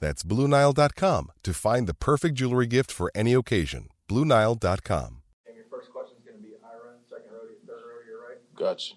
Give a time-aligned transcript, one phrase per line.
[0.00, 3.88] That's BlueNile.com to find the perfect jewelry gift for any occasion.
[4.08, 5.22] BlueNile.com.
[5.46, 8.00] And your first question is going to be Ira, second row to your third row
[8.00, 8.38] to your right.
[8.56, 8.94] Gotcha.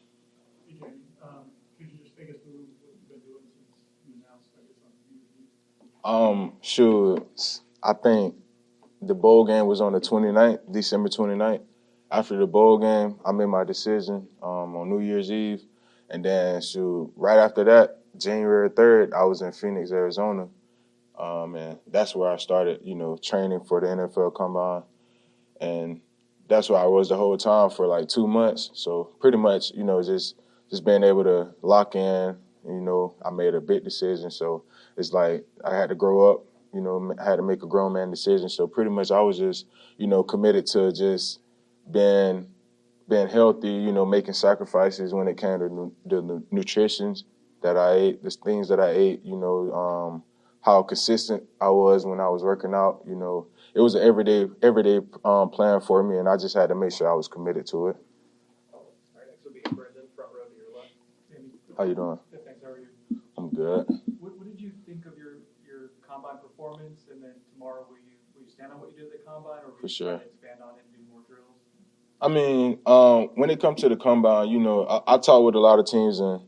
[0.70, 0.84] BJ,
[1.24, 3.68] um, could you just take us through what you've been doing since
[4.08, 6.42] you announced, I guess, on TV?
[6.44, 7.26] Um, sure.
[7.84, 8.36] I think
[9.02, 11.62] the bowl game was on the 29th, December 29th.
[12.12, 15.64] After the bowl game, I made my decision um, on New Year's Eve.
[16.10, 20.48] And then, shoot, right after that, January 3rd, I was in Phoenix, Arizona.
[21.22, 24.82] Um, and that's where I started, you know, training for the NFL Combine.
[25.60, 26.02] And
[26.50, 28.72] that's where I was the whole time for like two months.
[28.74, 30.36] So pretty much, you know, just
[30.72, 32.36] just being able to lock in.
[32.66, 34.32] You know, I made a big decision.
[34.32, 34.64] So
[34.98, 36.44] it's like I had to grow up.
[36.74, 38.50] You know, I had to make a grown man decision.
[38.50, 39.68] So pretty much, I was just,
[39.98, 41.40] you know, committed to just
[41.92, 42.48] being
[43.08, 43.70] being healthy.
[43.70, 47.26] You know, making sacrifices when it came to the nu- nutritions
[47.62, 49.24] that I ate, the things that I ate.
[49.24, 50.24] You know, um,
[50.62, 53.02] how consistent I was when I was working out.
[53.08, 56.70] You know, it was an everyday everyday um, plan for me, and I just had
[56.70, 57.98] to make sure I was committed to it.
[58.74, 58.86] All
[59.16, 60.94] right, next will be Brendan, front row to your left.
[61.30, 61.50] Sammy?
[61.78, 62.20] How you doing?
[62.32, 62.88] Yeah, thanks, how are you?
[63.38, 63.88] I'm good.
[64.20, 68.18] What, what did you think of your, your combine performance, and then tomorrow, will you,
[68.36, 70.16] will you stand on what you did at the combine, or will For sure.
[70.16, 71.58] expand on it and do more drills?
[72.22, 75.56] I mean, um, when it comes to the combine, you know, I, I talk with
[75.56, 76.42] a lot of teams, and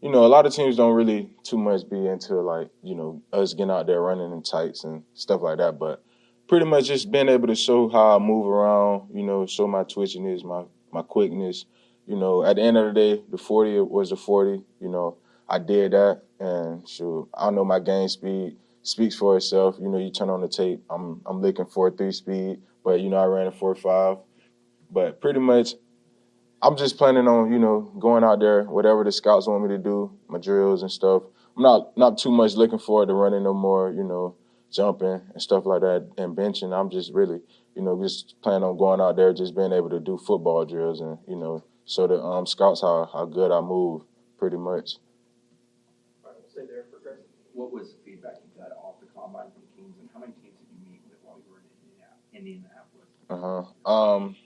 [0.00, 3.20] you know, a lot of teams don't really too much be into like, you know,
[3.32, 5.78] us getting out there running in tights and stuff like that.
[5.78, 6.02] But
[6.46, 9.84] pretty much just being able to show how I move around, you know, show my
[9.84, 11.64] twitchiness, my my quickness.
[12.06, 14.62] You know, at the end of the day, the 40 was the 40.
[14.80, 19.76] You know, I did that, and sure, I know my game speed speaks for itself.
[19.80, 23.10] You know, you turn on the tape, I'm I'm looking for three speed, but you
[23.10, 24.18] know, I ran a four five.
[24.90, 25.74] But pretty much,
[26.62, 29.78] I'm just planning on you know going out there, whatever the scouts want me to
[29.78, 31.22] do, my drills and stuff.
[31.56, 34.34] I'm not not too much looking forward to running no more, you know,
[34.72, 36.72] jumping and stuff like that and benching.
[36.78, 37.40] I'm just really,
[37.76, 41.00] you know, just planning on going out there, just being able to do football drills
[41.00, 44.02] and you know, show the um, scouts how how good I move,
[44.38, 44.96] pretty much.
[46.24, 47.18] All right, we'll stay there for Chris.
[47.52, 50.58] What was the feedback you got off the combine from teams, and how many teams
[50.58, 53.06] did you meet with while you were in Indiana- Indianapolis?
[53.30, 53.90] Uh huh.
[53.90, 54.36] Um,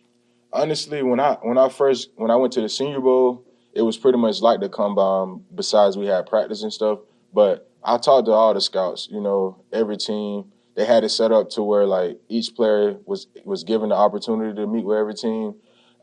[0.52, 3.96] honestly, when I when I first when I went to the Senior Bowl, it was
[3.96, 5.44] pretty much like the combine.
[5.54, 7.00] Besides, we had practice and stuff.
[7.32, 9.08] But I talked to all the scouts.
[9.10, 13.26] You know, every team they had it set up to where like each player was
[13.44, 15.54] was given the opportunity to meet with every team.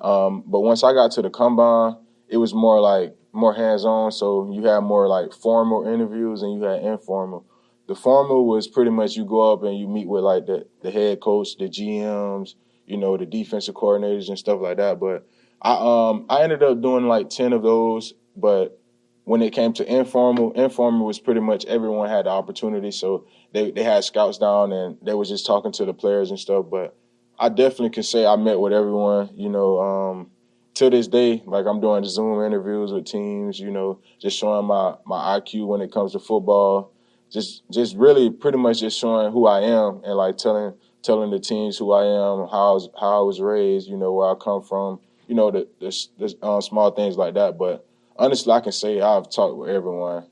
[0.01, 1.97] Um, but once I got to the combine,
[2.27, 4.11] it was more like more hands on.
[4.11, 7.45] So you had more like formal interviews and you had informal.
[7.87, 10.91] The formal was pretty much you go up and you meet with like the, the
[10.91, 12.53] head coach, the GMs,
[12.89, 14.99] you know, the defensive coordinators and stuff like that.
[14.99, 15.27] But
[15.61, 15.73] I
[16.09, 18.13] um I ended up doing like ten of those.
[18.35, 18.79] But
[19.25, 22.89] when it came to informal, informal was pretty much everyone had the opportunity.
[22.89, 26.39] So they, they had scouts down and they was just talking to the players and
[26.39, 26.65] stuff.
[26.71, 26.95] But
[27.37, 29.29] I definitely can say I met with everyone.
[29.35, 30.31] You know, um,
[30.75, 33.59] to this day, like I'm doing Zoom interviews with teams.
[33.59, 36.93] You know, just showing my my IQ when it comes to football.
[37.29, 41.39] Just just really pretty much just showing who I am and like telling telling the
[41.39, 43.87] teams who I am, how I was, how I was raised.
[43.87, 44.99] You know, where I come from.
[45.27, 47.57] You know, the the, the uh, small things like that.
[47.57, 47.85] But
[48.17, 50.25] honestly, I can say I've talked with everyone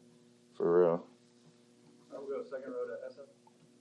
[0.55, 1.05] for real.
[2.13, 3.27] I'll go second row to SF.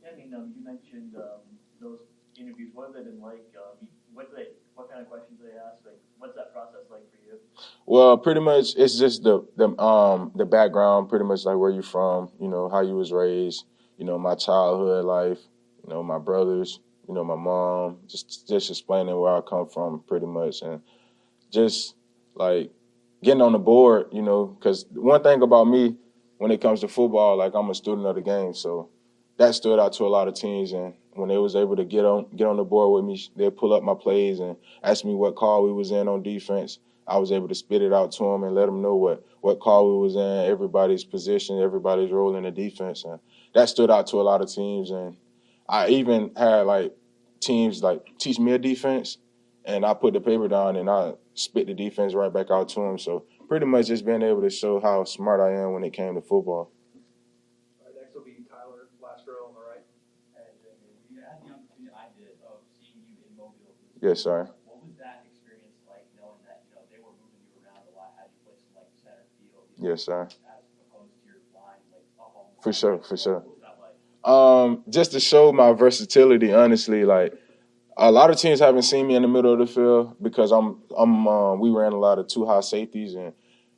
[0.02, 1.40] Yeah, I mean, um, you mentioned um,
[1.80, 2.00] those
[2.38, 2.70] interviews.
[2.74, 3.54] What have they been like?
[3.56, 5.84] Um, what they, what kind of questions they ask?
[5.84, 7.38] Like, what's that process like for you?
[7.86, 11.82] Well, pretty much it's just the the um the background, pretty much like where you're
[11.82, 13.64] from, you know, how you was raised,
[13.98, 15.38] you know, my childhood life,
[15.86, 20.02] you know, my brothers, you know, my mom, just just explaining where I come from,
[20.06, 20.80] pretty much, and
[21.50, 21.94] just
[22.34, 22.72] like
[23.22, 25.96] getting on the board, you know, because one thing about me
[26.38, 28.90] when it comes to football, like I'm a student of the game, so
[29.36, 30.72] that stood out to a lot of teams.
[30.72, 33.48] And when they was able to get on get on the board with me, they
[33.50, 36.80] pull up my plays and ask me what call we was in on defense.
[37.08, 39.60] I was able to spit it out to them and let them know what what
[39.60, 43.20] call we was in, everybody's position, everybody's role in the defense, and
[43.54, 44.90] that stood out to a lot of teams.
[44.90, 45.16] And
[45.68, 46.94] I even had like
[47.40, 49.18] teams like teach me a defense,
[49.64, 52.80] and I put the paper down and I spit the defense right back out to
[52.80, 52.98] them.
[52.98, 56.14] So pretty much just being able to show how smart I am when it came
[56.14, 56.70] to football.
[56.70, 59.84] All right, next will be Tyler, last on the right.
[60.34, 60.40] Uh,
[61.10, 63.74] you had the opportunity I did of seeing you in Mobile.
[64.00, 64.48] Yes, sir.
[64.64, 67.94] What was that experience like, knowing that you know they were moving you around a
[67.94, 70.26] lot, had you play some like center field, Yes, sir.
[70.30, 73.42] as opposed to your line like up on For sure, for sure.
[73.42, 73.98] What was that like?
[74.26, 77.32] Um, just to show my versatility, honestly, like
[77.96, 80.82] a lot of teams haven't seen me in the middle of the field because I'm
[80.96, 83.32] I'm uh, we ran a lot of two high safeties and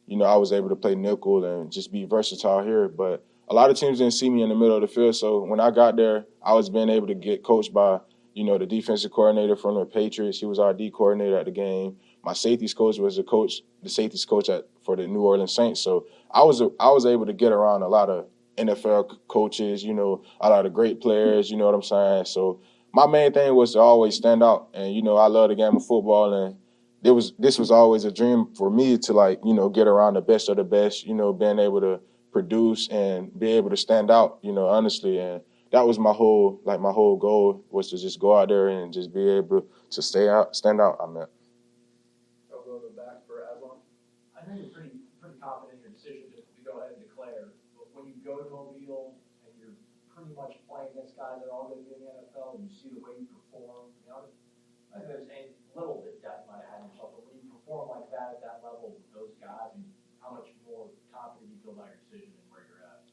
[0.06, 2.88] you know I was able to play nickel and just be versatile here.
[2.88, 5.44] But a lot of teams didn't see me in the middle of the field, so
[5.44, 8.00] when I got there, I was being able to get coached by
[8.32, 10.40] you know the defensive coordinator from the Patriots.
[10.40, 11.96] He was our D coordinator at the game.
[12.24, 15.82] My safeties coach was the coach, the safeties coach at for the New Orleans Saints.
[15.82, 18.28] So I was I was able to get around a lot of
[18.58, 21.50] NFL coaches, you know, a lot of great players.
[21.50, 22.24] You know what I'm saying?
[22.26, 22.60] So
[22.92, 25.76] my main thing was to always stand out, and you know I love the game
[25.76, 26.56] of football, and
[27.02, 30.14] it was this was always a dream for me to like you know get around
[30.14, 32.00] the best of the best, you know, being able to
[32.32, 35.40] produce and be able to stand out, you know, honestly, and
[35.72, 38.92] that was my whole like my whole goal was to just go out there and
[38.92, 40.96] just be able to stay out, stand out.
[41.02, 41.30] I meant.
[42.52, 43.78] I'll go to the back for Aslan.
[44.36, 47.52] I know you're pretty, pretty confident in your decision to, to go ahead and declare,
[47.76, 49.76] but when you go to Mobile and you're
[50.12, 52.72] pretty much playing against guys that are all gonna be in the NFL, and you
[52.72, 54.24] see the way you perform, you know,
[54.94, 57.36] I think there's a little bit doubt you might have had in yourself, but when
[57.44, 59.84] you perform like that at that level with those guys, and
[60.24, 63.04] how much more confident you feel about your decision and where you're at?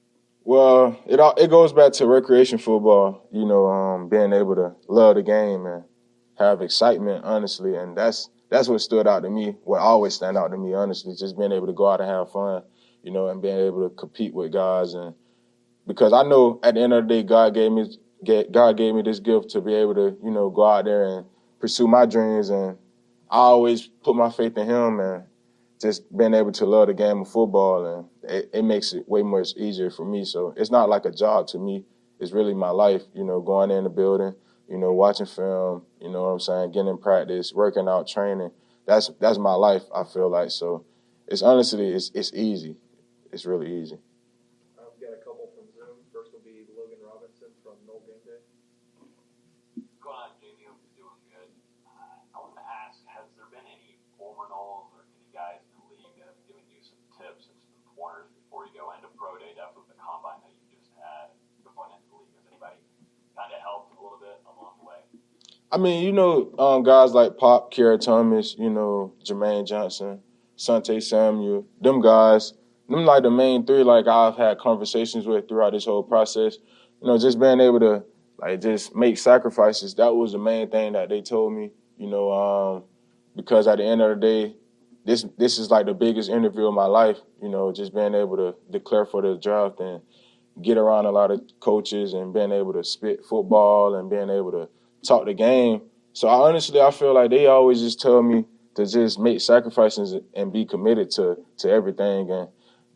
[0.46, 3.28] Well, it all it goes back to recreation football.
[3.32, 5.84] You know, um, being able to love the game and
[6.38, 9.58] have excitement, honestly, and that's that's what stood out to me.
[9.64, 12.32] What always stand out to me, honestly, just being able to go out and have
[12.32, 12.62] fun,
[13.02, 15.16] you know, and being able to compete with guys, and
[15.88, 17.98] because I know at the end of the day, God gave me
[18.52, 21.26] God gave me this gift to be able to, you know, go out there and
[21.60, 22.78] pursue my dreams, and
[23.32, 25.24] I always put my faith in Him, and
[25.82, 29.24] just being able to love the game of football, and it, it makes it way
[29.24, 30.24] much easier for me.
[30.26, 31.84] So it's not like a job to me.
[32.20, 34.34] It's really my life, you know, going in the building,
[34.70, 38.52] you know, watching film, you know what I'm saying, getting in practice, working out, training.
[38.88, 39.84] That's that's my life.
[39.94, 40.86] I feel like so.
[41.28, 42.78] It's honestly it's it's easy.
[43.34, 44.00] It's really easy.
[44.80, 46.00] Uh, we've got a couple from Zoom.
[46.14, 48.40] First will be Logan Robinson from No Game Day.
[50.00, 50.72] Going on, Jammie.
[50.72, 51.52] Hope you're doing good.
[51.84, 55.76] Uh, I wanted to ask, has there been any former Noles or any guys in
[55.84, 59.12] the league that have given you some tips and some pointers before you go into
[59.20, 61.36] pro day, definitely the combine that you just had
[61.76, 62.32] going into the league?
[62.40, 62.80] Has anybody
[63.36, 65.02] kind of helped a little bit along the way?
[65.76, 70.22] I mean, you know, um, guys like Pop, Kara Thomas, you know, Jermaine Johnson,
[70.56, 72.54] Sante Samuel, them guys,
[72.88, 76.60] them like the main three like I've had conversations with throughout this whole process.
[77.02, 78.06] You know, just being able to
[78.38, 79.94] like just make sacrifices.
[79.96, 81.72] That was the main thing that they told me.
[81.98, 82.84] You know, um,
[83.36, 84.56] because at the end of the day,
[85.04, 87.18] this this is like the biggest interview of my life.
[87.44, 90.02] You know, just being able to declare for the draft and
[90.62, 94.54] get around a lot of coaches and being able to spit football and being able
[94.54, 94.70] to
[95.06, 95.82] talk the game.
[96.14, 98.46] So I honestly I feel like they always just tell me
[98.76, 102.50] to just make sacrifices and be committed to to everything and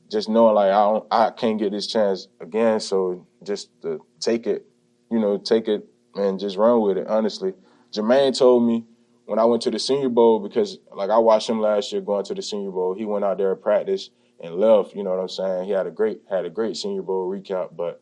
[0.10, 2.80] just knowing like I don't, I can't get this chance again.
[2.80, 4.66] So just to take it,
[5.12, 5.86] you know, take it
[6.16, 7.08] and just run with it.
[7.08, 7.54] Honestly,
[7.94, 8.86] Jermaine told me
[9.26, 12.26] when I went to the Senior Bowl because like I watched him last year going
[12.26, 12.96] to the Senior Bowl.
[12.96, 14.12] He went out there and practiced
[14.42, 14.96] and left.
[14.96, 15.66] You know what I'm saying?
[15.66, 18.02] He had a great had a great Senior Bowl recap, but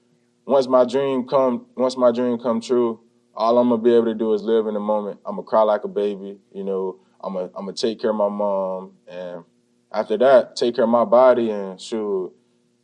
[0.51, 2.99] once my dream come, once my dream come true,
[3.33, 5.19] all I'm gonna be able to do is live in the moment.
[5.25, 6.37] I'm gonna cry like a baby.
[6.53, 9.45] You know, I'm gonna I'm gonna take care of my mom, and
[9.93, 12.33] after that, take care of my body and shoot,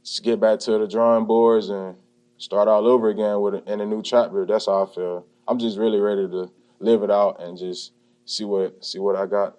[0.01, 1.95] just get back to the drawing boards and
[2.37, 4.45] start all over again with a, in a new chapter.
[4.45, 5.25] That's how I feel.
[5.45, 7.91] I'm just really ready to live it out and just
[8.25, 9.57] see what see what I got.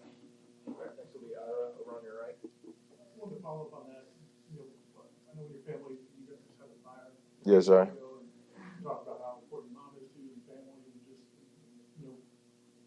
[0.66, 2.36] All right, next will be Ira over on your right.
[2.40, 4.04] I wanted to follow up on that.
[4.52, 4.64] You know,
[4.96, 7.12] I know in your family, you guys just had a fire.
[7.48, 7.88] Yes, sir.
[8.82, 11.24] Talk about how important mom is to you and family and just,
[11.98, 12.14] you know,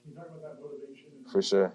[0.03, 1.10] can you talk about that motivation?
[1.32, 1.74] For sure.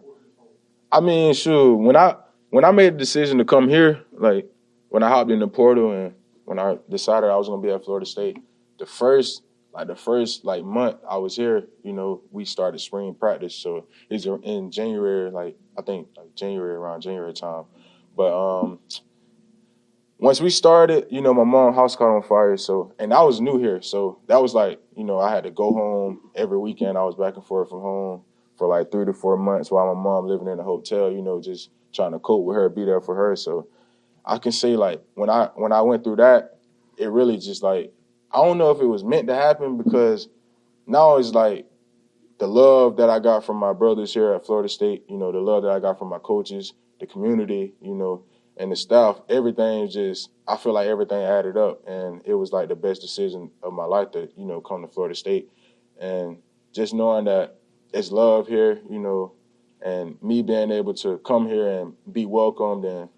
[0.93, 2.17] I mean, shoot, when I
[2.51, 4.49] when I made the decision to come here, like
[4.89, 6.15] when I hopped in the portal and
[6.45, 8.39] when I decided I was gonna be at Florida State,
[8.79, 9.43] the first
[9.75, 13.55] like the first like month I was here, you know, we started spring practice.
[13.55, 17.65] So it's in January, like I think like January around January time.
[18.17, 18.81] But um
[20.19, 22.57] once we started, you know, my mom house caught on fire.
[22.57, 23.83] So, and I was new here.
[23.83, 26.97] So that was like, you know, I had to go home every weekend.
[26.97, 28.23] I was back and forth from home
[28.57, 31.41] for like three to four months while my mom living in a hotel, you know,
[31.41, 33.37] just trying to cope with her, be there for her.
[33.37, 33.69] So
[34.25, 36.59] I can say like when I, when I went through that,
[36.97, 37.93] it really just like,
[38.33, 40.29] I don't know if it was meant to happen because
[40.87, 41.67] now it's like
[42.39, 45.39] the love that I got from my brothers here at Florida State, you know, the
[45.39, 48.25] love that I got from my coaches, the community, you know,
[48.57, 52.69] and the staff, everything just I feel like everything added up and it was like
[52.69, 55.51] the best decision of my life to, you know, come to Florida State.
[56.01, 56.39] And
[56.73, 57.57] just knowing that
[57.93, 59.33] it's love here, you know,
[59.83, 63.09] and me being able to come here and be welcomed and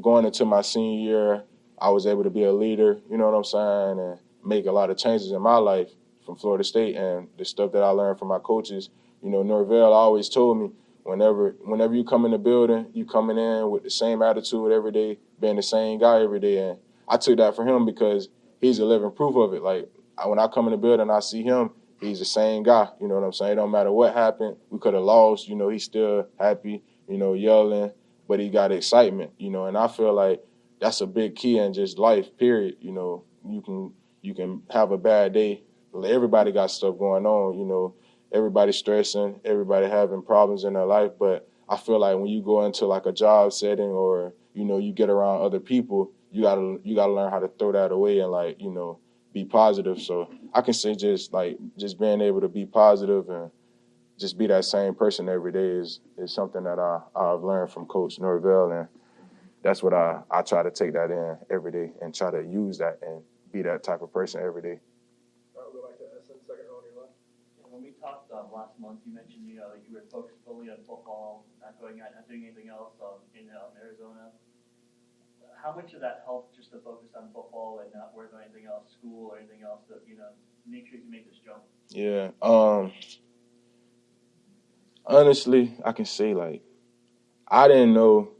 [0.00, 1.44] going into my senior year,
[1.78, 4.72] I was able to be a leader, you know what I'm saying, and make a
[4.72, 5.90] lot of changes in my life
[6.24, 8.90] from Florida State and the stuff that I learned from my coaches.
[9.22, 10.70] You know, Norvell always told me
[11.04, 14.92] whenever whenever you come in the building, you coming in with the same attitude every
[14.92, 16.58] day, being the same guy every day.
[16.58, 16.78] And
[17.08, 18.28] I took that from him because
[18.60, 19.62] he's a living proof of it.
[19.62, 19.88] Like
[20.24, 21.70] when I come in the building, I see him.
[22.00, 22.88] He's the same guy.
[23.00, 23.52] You know what I'm saying?
[23.52, 24.56] It don't matter what happened.
[24.70, 25.48] We could have lost.
[25.48, 26.82] You know, he's still happy.
[27.08, 27.92] You know, yelling,
[28.28, 29.32] but he got excitement.
[29.38, 30.42] You know, and I feel like
[30.80, 32.36] that's a big key in just life.
[32.38, 32.76] Period.
[32.80, 35.62] You know, you can you can have a bad day.
[35.94, 37.58] Everybody got stuff going on.
[37.58, 37.94] You know,
[38.32, 41.12] everybody stressing, everybody having problems in their life.
[41.18, 44.78] But I feel like when you go into like a job setting or you know
[44.78, 48.20] you get around other people, you gotta you gotta learn how to throw that away
[48.20, 48.98] and like you know
[49.32, 50.00] be positive.
[50.00, 53.50] So I can say just like just being able to be positive and
[54.18, 57.86] just be that same person every day is is something that I I've learned from
[57.86, 58.88] Coach Norvell and
[59.62, 62.78] that's what I I try to take that in every day and try to use
[62.78, 63.22] that and
[63.52, 64.80] be that type of person every day.
[65.54, 67.12] All right, we'll go back to Essen, second row on your left.
[67.70, 70.66] When we talked um, last month, you mentioned you know that you were focused fully
[70.68, 74.34] on football, not going out, not doing anything else um, in um, Arizona.
[75.62, 78.66] How much of that helped just to focus on football and not worry about anything
[78.66, 80.34] else, school or anything else, to you know
[80.66, 81.62] make sure you make this jump?
[81.94, 82.34] Yeah.
[82.42, 82.92] Um.
[85.06, 86.62] Honestly, I can say like
[87.46, 88.32] I didn't know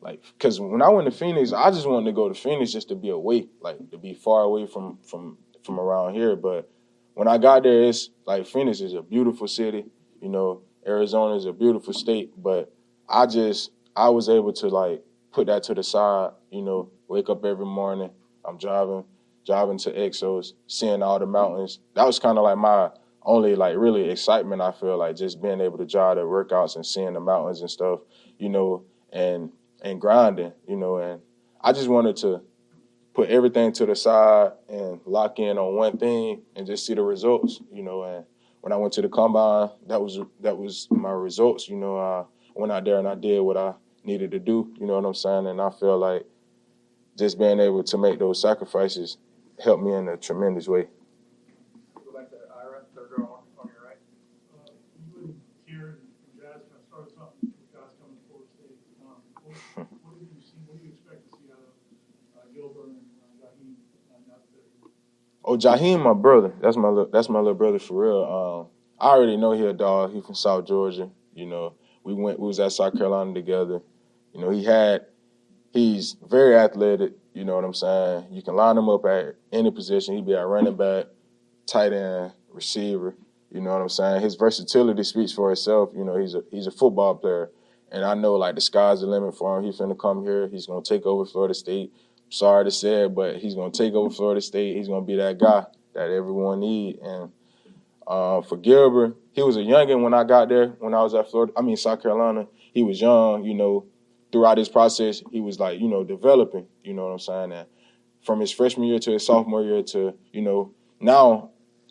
[0.00, 2.88] like because when I went to Phoenix, I just wanted to go to Phoenix just
[2.88, 6.36] to be away, like to be far away from from from around here.
[6.36, 6.70] But
[7.14, 9.84] when I got there, it's like Phoenix is a beautiful city.
[10.20, 12.32] You know, Arizona is a beautiful state.
[12.36, 12.72] But
[13.08, 15.02] I just I was able to like
[15.32, 16.30] put that to the side.
[16.50, 18.10] You know, wake up every morning.
[18.44, 19.04] I'm driving
[19.46, 21.80] driving to Exos, seeing all the mountains.
[21.94, 22.90] That was kind of like my
[23.22, 24.62] only like really excitement.
[24.62, 27.70] I feel like just being able to drive the workouts and seeing the mountains and
[27.70, 28.00] stuff.
[28.38, 29.50] You know, and
[29.82, 31.20] and grinding, you know, and
[31.60, 32.42] I just wanted to
[33.20, 37.02] put everything to the side and lock in on one thing and just see the
[37.02, 38.02] results, you know.
[38.02, 38.24] And
[38.62, 41.98] when I went to the combine, that was that was my results, you know.
[41.98, 42.24] I
[42.54, 43.74] went out there and I did what I
[44.04, 45.48] needed to do, you know what I'm saying.
[45.48, 46.24] And I feel like
[47.18, 49.18] just being able to make those sacrifices
[49.62, 50.88] helped me in a tremendous way.
[51.94, 54.00] We'll go back to Ira, third row on, on your right.
[54.56, 58.48] Uh, you and Kieran and Jazz kind of started something with guys coming to Florida
[58.48, 58.80] State.
[59.04, 60.56] Um, what, what did you see?
[60.64, 61.76] What do you expect to see out of
[62.32, 63.76] uh, Gilbert and uh, Jaheim
[64.08, 64.88] uh, now that they're
[65.50, 66.52] Oh, Jaheim, my brother.
[66.60, 68.22] That's my little, that's my little brother for real.
[68.22, 68.68] Um,
[69.00, 70.12] I already know he a dog.
[70.12, 71.10] He from South Georgia.
[71.34, 73.80] You know, we went we was at South Carolina together.
[74.32, 75.06] You know, he had
[75.72, 77.14] he's very athletic.
[77.34, 78.26] You know what I'm saying?
[78.30, 80.14] You can line him up at any position.
[80.14, 81.06] He'd be at running back,
[81.66, 83.16] tight end, receiver.
[83.50, 84.22] You know what I'm saying?
[84.22, 85.90] His versatility speaks for itself.
[85.96, 87.50] You know, he's a he's a football player,
[87.90, 89.64] and I know like the sky's the limit for him.
[89.64, 90.46] He's gonna come here.
[90.46, 91.92] He's gonna take over Florida State.
[92.30, 94.76] Sorry to say it, but he's gonna take over Florida State.
[94.76, 96.98] He's gonna be that guy that everyone need.
[97.00, 97.32] And
[98.06, 100.68] uh, for Gilbert, he was a youngin when I got there.
[100.78, 103.44] When I was at Florida, I mean South Carolina, he was young.
[103.44, 103.86] You know,
[104.32, 106.66] throughout his process, he was like you know developing.
[106.84, 107.52] You know what I'm saying?
[107.52, 107.66] And
[108.24, 111.50] from his freshman year to his sophomore year to you know now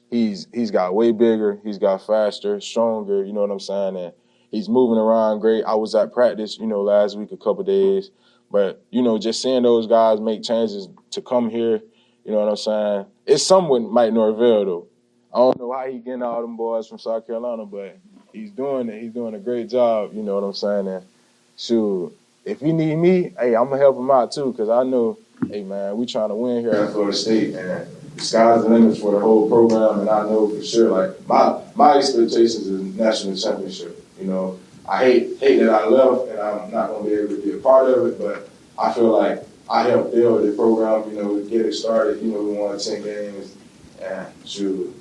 [0.09, 3.97] he's he's got way bigger, he's got faster, stronger, you know what I'm saying?
[3.97, 4.13] And
[4.51, 5.63] he's moving around great.
[5.65, 8.11] I was at practice, you know, last week a couple days.
[8.51, 11.81] But, you know, just seeing those guys make changes to come here,
[12.25, 13.05] you know what I'm saying?
[13.25, 14.87] It's something with Mike Norvell though.
[15.33, 17.97] I don't know how he getting all them boys from South Carolina, but
[18.33, 19.01] he's doing it.
[19.01, 20.87] He's doing a great job, you know what I'm saying?
[20.87, 21.05] And
[21.57, 22.11] shoot,
[22.45, 25.63] if he need me, hey, I'm gonna help him out too, because I know, hey
[25.63, 29.11] man, we trying to win here at Florida State and the sky's the limit for
[29.11, 34.03] the whole program, and I know for sure, like my my expectations is national championship.
[34.19, 37.41] You know, I hate hate that I left and I'm not gonna be able to
[37.41, 41.09] be a part of it, but I feel like I helped build the program.
[41.13, 42.21] You know, get it started.
[42.21, 43.55] You know, we won ten games,
[44.01, 44.95] and shoot,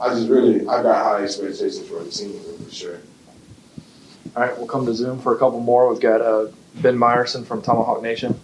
[0.00, 2.98] I just really I got high expectations for the team for sure.
[4.34, 5.88] All right, we'll come to Zoom for a couple more.
[5.88, 8.38] We've got uh, Ben Meyerson from Tomahawk Nation.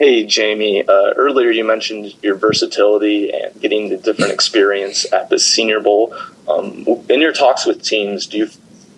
[0.00, 0.88] Hey, Jammie.
[0.88, 6.12] Uh, earlier you mentioned your versatility and getting the different experience at the Senior Bowl.
[6.48, 8.50] Um, in your talks with teams, do you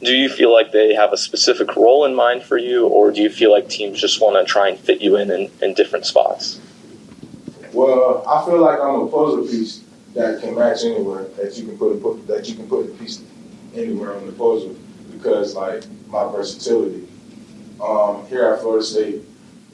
[0.03, 3.23] do you feel like they have a specific role in mind for you, or do
[3.23, 6.07] you feel like teams just want to try and fit you in, in in different
[6.07, 6.61] spots?
[7.73, 9.83] Well, I feel like I'm a puzzle piece
[10.15, 11.25] that can match anywhere.
[11.37, 13.23] That you can put, that you can put a piece
[13.75, 14.77] anywhere on the puzzle
[15.13, 17.09] because like my versatility.
[17.83, 19.23] Um, here at Florida State,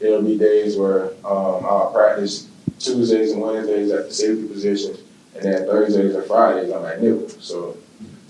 [0.00, 2.48] there'll be days where um, I'll practice
[2.80, 4.96] Tuesdays and Wednesdays at the safety position,
[5.36, 7.28] and then Thursdays or Fridays I'm at nickel.
[7.28, 7.76] So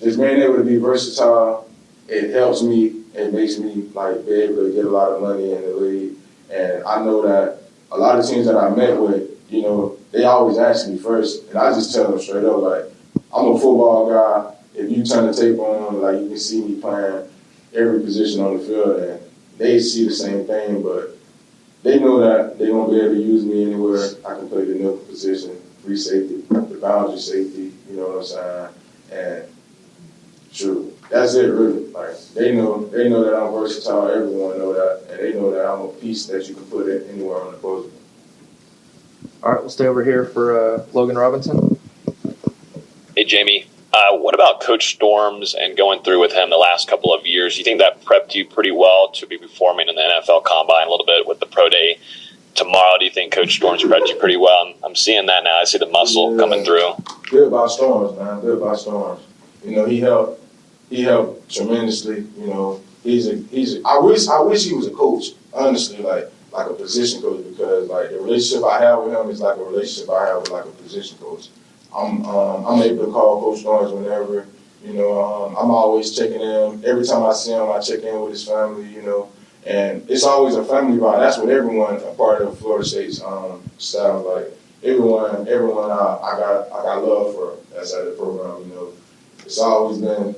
[0.01, 1.71] just being able to be versatile,
[2.09, 3.03] it helps me.
[3.15, 6.13] It makes me like be able to get a lot of money in the league.
[6.51, 10.25] And I know that a lot of teams that I met with, you know, they
[10.25, 12.85] always ask me first, and I just tell them straight up, like,
[13.35, 14.55] I'm a football guy.
[14.75, 17.29] If you turn the tape on, like you can see me playing
[17.75, 19.21] every position on the field, and
[19.59, 21.17] they see the same thing, but
[21.83, 24.11] they know that they won't be able to use me anywhere.
[24.27, 28.25] I can play the nickel position, free safety, the boundary safety, you know what I'm
[28.25, 28.69] saying?
[29.13, 29.45] And
[30.53, 31.82] true, that's it really.
[31.93, 35.67] Like they know they know that I'm versatile, everyone know that, and they know that
[35.67, 37.91] I'm a piece that you can put in anywhere on the puzzle.
[39.43, 41.79] All right, we'll stay over here for uh, Logan Robinson.
[43.17, 43.67] Hey, Jammie.
[43.93, 47.59] Uh, what about Coach Storms and going through with him the last couple of years?
[47.59, 50.91] You think that prepped you pretty well to be performing in the NFL Combine a
[50.91, 51.99] little bit with the pro day
[52.55, 52.97] tomorrow?
[52.99, 54.67] Do you think Coach Storms prepped you pretty well?
[54.67, 55.59] I'm, I'm seeing that now.
[55.61, 56.39] I see the muscle Yeah.
[56.41, 56.93] coming through.
[57.29, 58.41] Good by Storms, man.
[58.41, 59.21] Good by Storms.
[59.63, 60.42] You know, he helped.
[60.93, 62.27] He helped tremendously.
[62.37, 63.77] You know, he's a he's.
[63.77, 65.29] A, I wish I wish he was a coach.
[65.55, 69.41] Honestly, like like a position coach because like the relationship I have with him is
[69.41, 71.49] like a relationship I have with like a position coach.
[71.97, 74.47] I'm um, I'm able to call Coach Storms whenever.
[74.85, 76.85] You know, um, I'm always checking in.
[76.85, 78.87] Every time I see him, I check in with his family.
[78.93, 79.31] You know,
[79.65, 81.21] and it's always a family vibe.
[81.21, 83.63] That's what everyone a part of Florida State's um,
[83.97, 84.59] like.
[84.85, 88.69] Everyone, everyone, I, I got, I got love for at the program.
[88.69, 88.93] You know,
[89.45, 90.35] it's always been,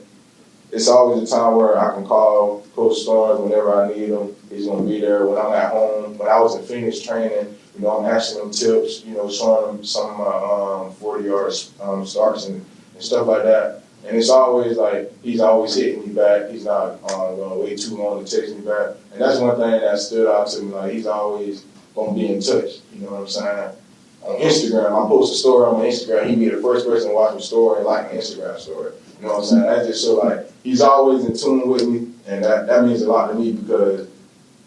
[0.74, 4.34] it's always a time where I can call Coach Storms whenever I need him.
[4.50, 6.18] He's gonna be there when I'm at home.
[6.18, 9.04] When I was in Phoenix training, you know, I'm asking him tips.
[9.04, 13.28] You know, showing him some of my um, 40 yard um, starts and, and stuff
[13.28, 13.82] like that.
[14.04, 16.50] And it's always like he's always hitting me back.
[16.50, 18.96] He's not um, going to wait too long to text me back.
[19.12, 20.72] And that's one thing that stood out to me.
[20.72, 22.80] Like he's always gonna be in touch.
[22.92, 23.76] You know what I'm saying?
[24.22, 26.28] On Instagram, I post a story on Instagram.
[26.28, 28.92] He'd be the first person to watch my story and like my Instagram story.
[29.20, 29.62] You know what I'm saying?
[29.62, 33.08] That just show like he's always in tune with me, and that, that means a
[33.08, 34.08] lot to me because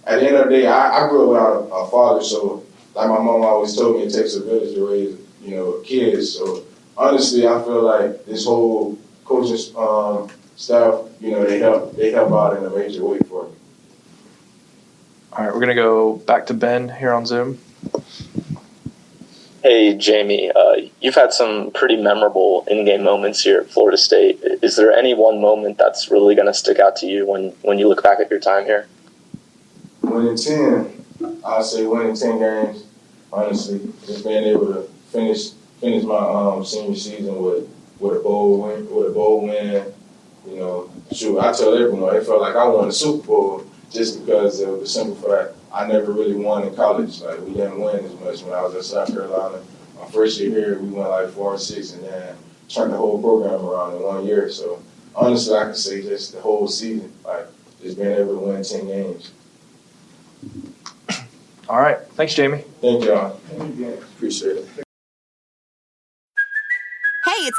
[0.06, 2.64] at the end of the day, I, I grew up without a, a father, so
[2.96, 6.34] like my mom always told me, it takes a village to raise you know kids.
[6.34, 6.64] So
[6.98, 12.32] honestly, I feel like this whole coaching um, staff, you know, they help they help
[12.32, 13.56] out in a major way for me.
[15.34, 17.60] All right, we're gonna go back to Ben here on Zoom.
[19.63, 20.52] Hey, Jammie.
[20.56, 24.39] Uh, you've had some pretty memorable in-game moments here at Florida State.
[24.62, 27.80] Is there any one moment that's really going to stick out to you when, when
[27.80, 28.88] you look back at your time here?
[30.04, 31.04] Winning ten,
[31.43, 32.86] I'd say winning ten games.
[33.34, 35.50] Honestly, just being able to finish
[35.82, 37.67] finish my um, senior season with
[38.00, 39.91] with a bowl win, with a bowl win.
[40.48, 44.26] You know, shoot, I tell everyone it felt like I won the Super Bowl just
[44.26, 47.22] because of the simple fact I never really won in college.
[47.22, 49.62] Like we didn't win as much when I was at South Carolina.
[50.00, 52.36] my first year here, we went like four and six, and then
[52.68, 54.50] turned the whole program around in one year.
[54.50, 54.82] So
[55.16, 57.46] honestly, I can say just the whole season, like
[57.80, 59.32] just being able to win ten games.
[61.70, 62.00] All right.
[62.13, 62.63] Thanks, Jammie.
[62.82, 63.40] Thank y'all.
[64.16, 64.87] Appreciate it.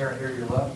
[0.00, 0.74] Aaron, here your left.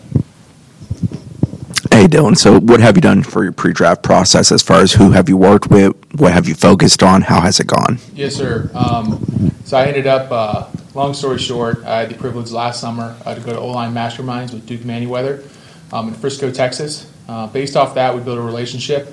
[1.91, 5.11] Hey Dillan, so what have you done for your pre-draft process as far as who
[5.11, 5.95] have you worked with?
[6.13, 7.23] What have you focused on?
[7.23, 7.97] How has it gone?
[8.13, 8.69] Yes, sir.
[8.75, 13.15] Um, so I ended up, uh, long story short, I had the privilege last summer
[13.25, 15.43] uh, to go to O-Line Masterminds with Duke Manyweather
[15.91, 17.11] um, in Frisco, Texas.
[17.27, 19.07] Uh, based off that, we built a relationship.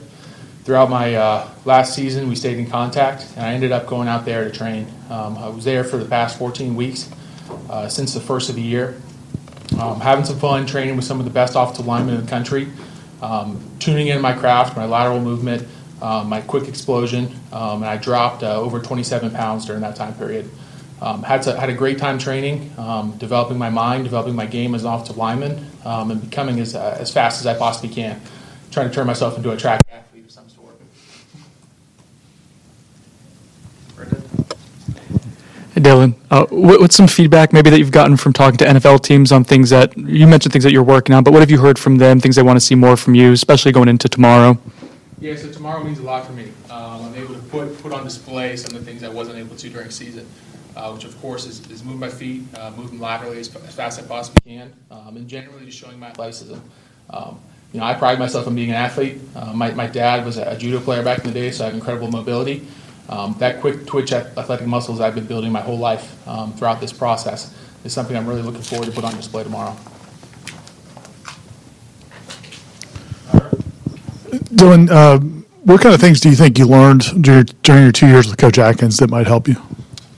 [0.65, 4.27] Throughout my uh, last season, we stayed in contact, and I ended up going out
[4.27, 4.93] there to train.
[5.09, 7.09] Um, I was there for the past 14 weeks
[7.71, 9.01] uh, since the first of the year.
[9.79, 12.69] Um, having some fun training with some of the best offensive linemen in the country,
[13.23, 15.67] um, tuning in my craft, my lateral movement,
[16.03, 20.15] um, my quick explosion, um, and I dropped uh, over 27 pounds during that time
[20.15, 20.51] period.
[21.01, 22.69] Um, had, to, had a great time training,
[23.19, 27.13] developing my mind, developing my game as an offensive lineman, and becoming as, uh, as
[27.13, 28.21] fast as I possibly can.
[28.71, 30.81] Trying to turn myself into a track athlete of some sort.
[35.81, 39.33] Dillan, uh, what, what's some feedback maybe that you've gotten from talking to NFL teams
[39.33, 41.79] on things that you mentioned things that you're working on, but what have you heard
[41.79, 42.21] from them?
[42.21, 44.59] Things they want to see more from you, especially going into tomorrow.
[45.21, 46.51] Yeah, so tomorrow means a lot for me.
[46.69, 49.57] Um, I'm able to put put on display some of the things I wasn't able
[49.57, 50.27] to during season,
[50.77, 53.99] uh, which of course is, is moving my feet, uh, moving laterally as, as, fast
[53.99, 56.59] as I possibly can, um, and generally just showing my athleticism.
[57.09, 57.41] Um,
[57.73, 59.19] you know, I pride myself on being an athlete.
[59.35, 61.67] Uh, my, my dad was a, a judo player back in the day, so I
[61.69, 62.67] have incredible mobility.
[63.09, 66.93] Um, that quick twitch athletic muscles I've been building my whole life um, throughout this
[66.93, 69.77] process is something I'm really looking forward to put on display tomorrow.
[74.55, 75.19] Dillan, uh,
[75.65, 78.39] what kind of things do you think you learned during, during your two years with
[78.39, 79.57] Coach Atkins that might help you?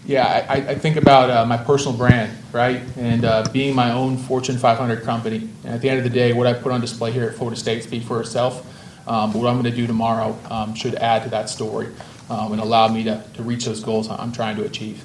[0.07, 4.19] Yeah, I, I think about uh, my personal brand, right, and uh, being my own
[4.19, 5.49] Fortune 500 company.
[5.65, 7.59] And at the end of the day, what I put on display here at Florida
[7.59, 8.71] State speaks for itself.
[9.09, 11.89] Um, but what I'm going to do tomorrow um, should add to that story
[12.31, 15.03] um, and allow me to, to reach those goals I'm trying to achieve.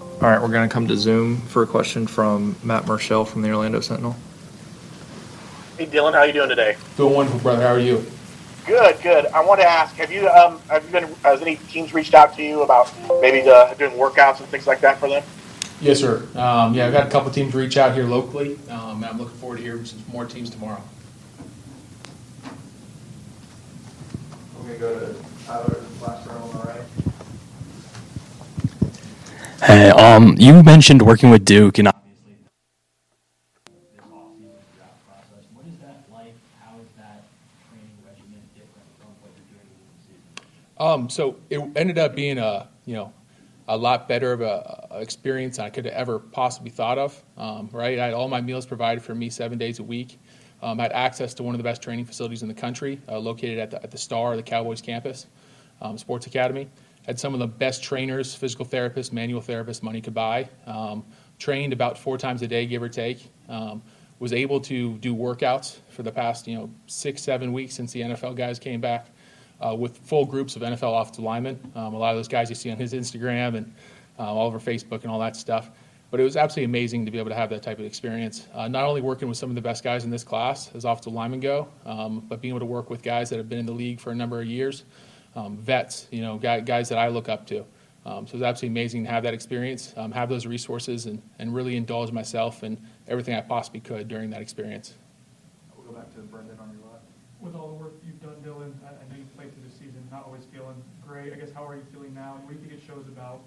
[0.00, 3.42] All right, we're going to come to Zoom for a question from Matt Marshall from
[3.42, 4.14] the Orlando Sentinel.
[5.76, 6.76] Hey Dillan, how are you doing today?
[6.96, 7.62] Doing wonderful, brother.
[7.62, 8.04] How are you?
[8.66, 9.26] Good, good.
[9.26, 12.36] I want to ask: Have you um, have you been has any teams reached out
[12.36, 15.24] to you about maybe the, doing workouts and things like that for them?
[15.80, 16.28] Yes, sir.
[16.36, 18.56] Um, yeah, I've had a couple teams reach out here locally.
[18.68, 20.80] Um, and I'm looking forward to hearing some more teams tomorrow.
[24.62, 26.82] We're going to go to Tyler, last row on the right.
[29.64, 32.48] Hey, um, you mentioned working with Duke, and obviously this
[34.00, 35.44] offseason draft process.
[35.52, 36.34] What is that like?
[36.60, 37.24] How is that
[37.70, 40.46] training regimen different from what you're doing in the season?
[40.78, 43.12] Um, so it ended up being a you know
[43.66, 47.20] a lot better of a, a experience than I could have ever possibly thought of.
[47.36, 50.20] Um, right, I had all my meals provided for me seven days a week.
[50.62, 53.18] Um, I had access to one of the best training facilities in the country, uh,
[53.18, 55.26] located at the, at the Star, the Cowboys campus,
[55.80, 56.68] um, Sports Academy.
[57.06, 60.48] Had some of the best trainers, physical therapists, manual therapists money could buy.
[60.66, 61.04] Um,
[61.38, 63.28] trained about four times a day, give or take.
[63.48, 63.82] Um,
[64.20, 68.02] was able to do workouts for the past you know six, seven weeks since the
[68.02, 69.08] NFL guys came back
[69.60, 71.58] uh, with full groups of NFL offensive linemen.
[71.74, 73.74] Um, a lot of those guys you see on his Instagram and
[74.20, 75.72] uh, all over Facebook and all that stuff.
[76.12, 78.46] But it was absolutely amazing to be able to have that type of experience.
[78.52, 81.14] Uh, not only working with some of the best guys in this class as offensive
[81.14, 83.72] linemen go, um, but being able to work with guys that have been in the
[83.72, 84.84] league for a number of years,
[85.34, 87.64] um, vets, you know, guys that I look up to.
[88.04, 91.22] Um, so it was absolutely amazing to have that experience, um, have those resources, and,
[91.38, 92.76] and really indulge myself in
[93.08, 94.92] everything I possibly could during that experience.
[95.74, 97.04] We'll go back to Brendan on your left.
[97.40, 100.06] with all the work you've done, Dillan, I, I know you played through the season,
[100.10, 100.76] not always feeling
[101.08, 101.32] great.
[101.32, 103.40] I guess how are you feeling now, and what do you think it shows about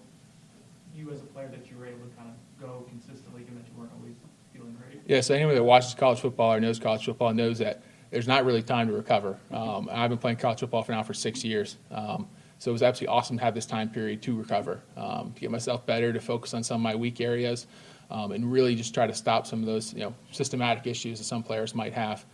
[0.95, 3.67] you as a player that you were able to kind of go consistently, given that
[3.67, 4.15] you weren't always
[4.53, 5.01] feeling great?
[5.05, 8.45] Yeah, so anyone that watches college football or knows college football knows that there's not
[8.45, 9.37] really time to recover.
[9.51, 11.77] Um, I've been playing college football for now for six years.
[11.91, 12.27] Um,
[12.59, 15.51] so it was absolutely awesome to have this time period to recover, um, to get
[15.51, 17.67] myself better, to focus on some of my weak areas,
[18.09, 21.25] um, and really just try to stop some of those you know systematic issues that
[21.25, 22.25] some players might have.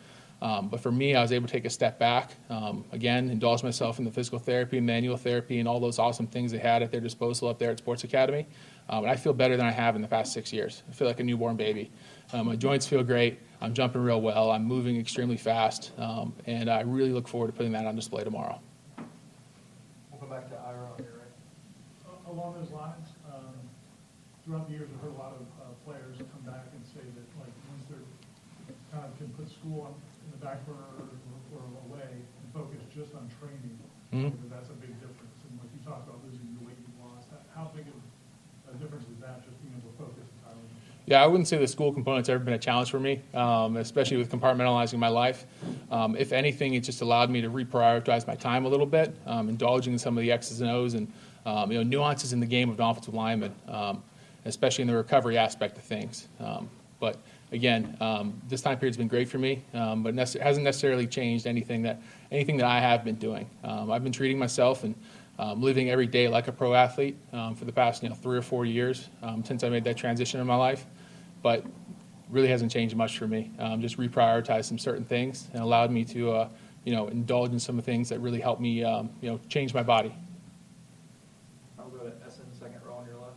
[0.42, 2.32] Um, but for me, I was able to take a step back.
[2.50, 6.52] Um, again, indulge myself in the physical therapy, manual therapy, and all those awesome things
[6.52, 8.48] they had at their disposal up there at Sports Academy.
[8.90, 10.82] Um, and I feel better than I have in the past six years.
[10.90, 11.92] I feel like a newborn baby.
[12.34, 13.40] Um, my joints feel great.
[13.62, 14.50] I'm jumping real well.
[14.50, 15.92] I'm moving extremely fast.
[16.00, 18.60] Um, and I really look forward to putting that on display tomorrow.
[18.98, 21.30] We'll go back to Ira your right.
[22.08, 23.54] Uh, Along those lines, um,
[24.44, 27.28] throughout the years, I've heard a lot of uh, players come back and say that,
[27.40, 28.00] like, once they're
[28.92, 29.94] kind of can put school on,
[30.42, 30.80] back burner
[31.54, 33.78] or, away and focus just on training,
[34.14, 34.32] Mhm.
[34.32, 35.38] that that's a big difference.
[35.48, 39.06] And like you talked about losing the weight you've lost, how big of a difference
[39.08, 40.68] is that, just being able to focus entirely?
[41.06, 44.18] Yeah, I wouldn't say the school component's ever been a challenge for me, um, especially
[44.18, 45.46] with compartmentalizing my life.
[45.92, 49.50] Um, if anything, it just allowed me to reprioritize my time a little bit, um,
[49.50, 51.12] indulging in some of the X's and O's and
[51.46, 54.04] um, you know nuances in the game of an offensive lineman, um,
[54.46, 56.28] especially in the recovery aspect of things.
[56.40, 57.18] Um, but
[57.52, 61.46] again, um, this time period's been great for me, um, but nece- hasn't necessarily changed
[61.46, 63.50] anything that anything that I have been doing.
[63.64, 64.96] Um, I've been treating myself and
[65.38, 68.38] um, living every day like a pro athlete um, for the past you know three
[68.38, 70.86] or four years um, since I made that transition in my life,
[71.44, 71.66] but
[72.30, 73.52] really hasn't changed much for me.
[73.80, 76.50] Just reprioritized some certain things and allowed me to uh,
[76.86, 79.74] you know indulge in some of the things that really helped me you know change
[79.74, 80.14] my body.
[81.78, 83.36] I'll go to Essen, second row on your left.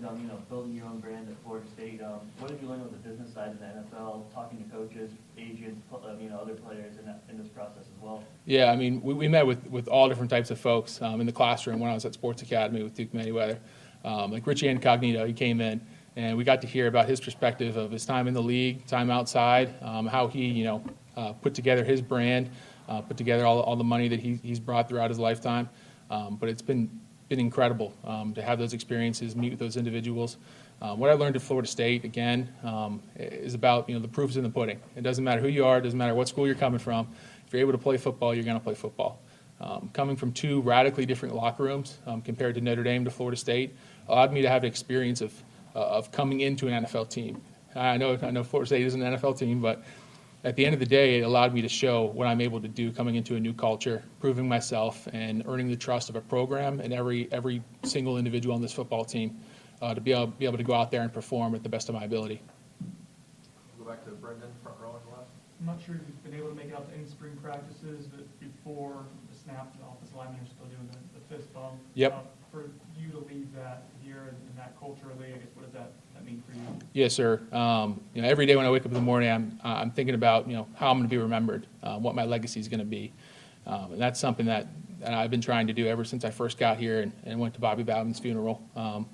[0.00, 2.00] Dillan, you know, building your own brand at Florida State.
[2.02, 5.10] Um, what have you learned with the business side of the NFL, talking to coaches,
[5.36, 8.24] agents, um, you know, other players in that, in this process as well?
[8.46, 11.26] Yeah, I mean, we, we met with, with all different types of folks um, in
[11.26, 13.58] the classroom when I was at Sports Academy with Duke Manyweather.
[14.04, 15.80] Um, like Richie Incognito, he came in,
[16.16, 19.10] and we got to hear about his perspective of his time in the league, time
[19.10, 20.82] outside, um, how he, you know,
[21.16, 22.48] uh, put together his brand,
[22.88, 25.68] uh, put together all, all the money that he, he's brought throughout his lifetime.
[26.10, 26.90] Um, but it's been
[27.30, 30.36] been incredible um, to have those experiences, meet with those individuals.
[30.82, 34.36] Um, what I learned at Florida State, again, um, is about you know the proof's
[34.36, 34.80] in the pudding.
[34.96, 37.08] It doesn't matter who you are, it doesn't matter what school you're coming from.
[37.46, 39.20] If you're able to play football, you're going to play football.
[39.60, 43.36] Um, coming from two radically different locker rooms um, compared to Notre Dame to Florida
[43.36, 43.76] State
[44.08, 45.32] allowed me to have an experience of
[45.76, 47.40] uh, of coming into an NFL team.
[47.76, 49.84] I know I know Florida State is an NFL team, but
[50.44, 52.68] at the end of the day, it allowed me to show what I'm able to
[52.68, 56.80] do coming into a new culture, proving myself, and earning the trust of a program
[56.80, 59.38] and every every single individual on this football team
[59.82, 61.88] uh, to be able, be able to go out there and perform at the best
[61.88, 62.40] of my ability.
[63.78, 65.28] Go back to Brendan, front row on your left.
[65.60, 68.06] I'm not sure if you've been able to make it out to any spring practices,
[68.06, 71.76] but before the snap, the offensive linemen are still doing the, the fist bump.
[71.94, 72.12] Yep.
[72.12, 72.64] Uh, For
[72.98, 76.24] you to leave that here and and that culturally, I guess, what does that, that
[76.24, 76.59] mean for you?
[76.92, 77.40] Yes, sir.
[77.52, 80.14] Um, you know, every day when I wake up in the morning, I'm I'm thinking
[80.14, 82.80] about you know how I'm going to be remembered, uh, what my legacy is going
[82.80, 83.12] to be,
[83.66, 84.66] um, and that's something that,
[85.00, 87.54] that I've been trying to do ever since I first got here and, and went
[87.54, 88.60] to Bobby Bowden's funeral.
[88.74, 89.08] Um,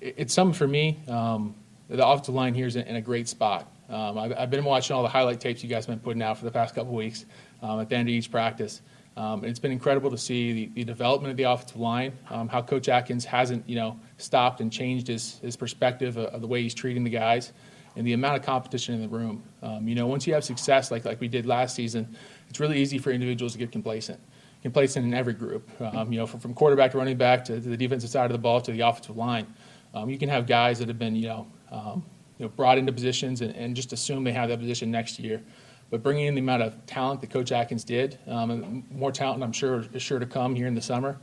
[0.00, 0.98] it- it's something for me.
[1.08, 1.54] Um,
[1.88, 3.70] the offensive line here is in, in a great spot.
[3.88, 6.38] Um, I've, I've been watching all the highlight tapes you guys have been putting out
[6.38, 7.24] for the past couple weeks
[7.62, 8.80] um, at the end of each practice.
[9.16, 12.88] And it's been incredible to see the, the development of the offensive line, how Coach
[12.88, 16.74] Atkins hasn't, you know, stopped and changed his, his perspective of, of the way he's
[16.74, 17.52] treating the guys
[17.96, 19.42] and the amount of competition in the room.
[19.62, 22.16] Um, you know, once you have success like, like we did last season,
[22.48, 24.20] it's really easy for individuals to get complacent.
[24.62, 27.68] Complacent in every group, um, you know, from, from quarterback to running back to, to
[27.68, 29.46] the defensive side of the ball to the offensive line.
[29.94, 32.04] Um, you can have guys that have been, you know, um,
[32.38, 35.42] you know, brought into positions and, and just assume they have that position next year.
[35.88, 39.42] But bringing in the amount of talent that Coach Atkins did, um, and more talent
[39.42, 41.16] I'm sure is sure to come here in the summer,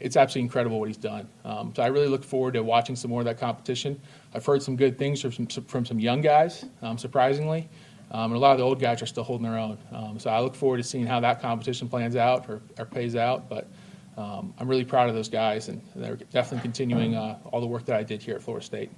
[0.00, 1.28] it's absolutely incredible what he's done.
[1.44, 4.00] Um, so I really look forward to watching some more of that competition.
[4.34, 7.68] I've heard some good things from some, from some young guys, um, surprisingly,
[8.10, 9.78] um, and a lot of the old guys are still holding their own.
[9.92, 13.16] Um, so I look forward to seeing how that competition plans out or, or pays
[13.16, 13.48] out.
[13.48, 13.68] But
[14.16, 17.84] um, I'm really proud of those guys, and they're definitely continuing uh, all the work
[17.86, 18.90] that I did here at Florida State.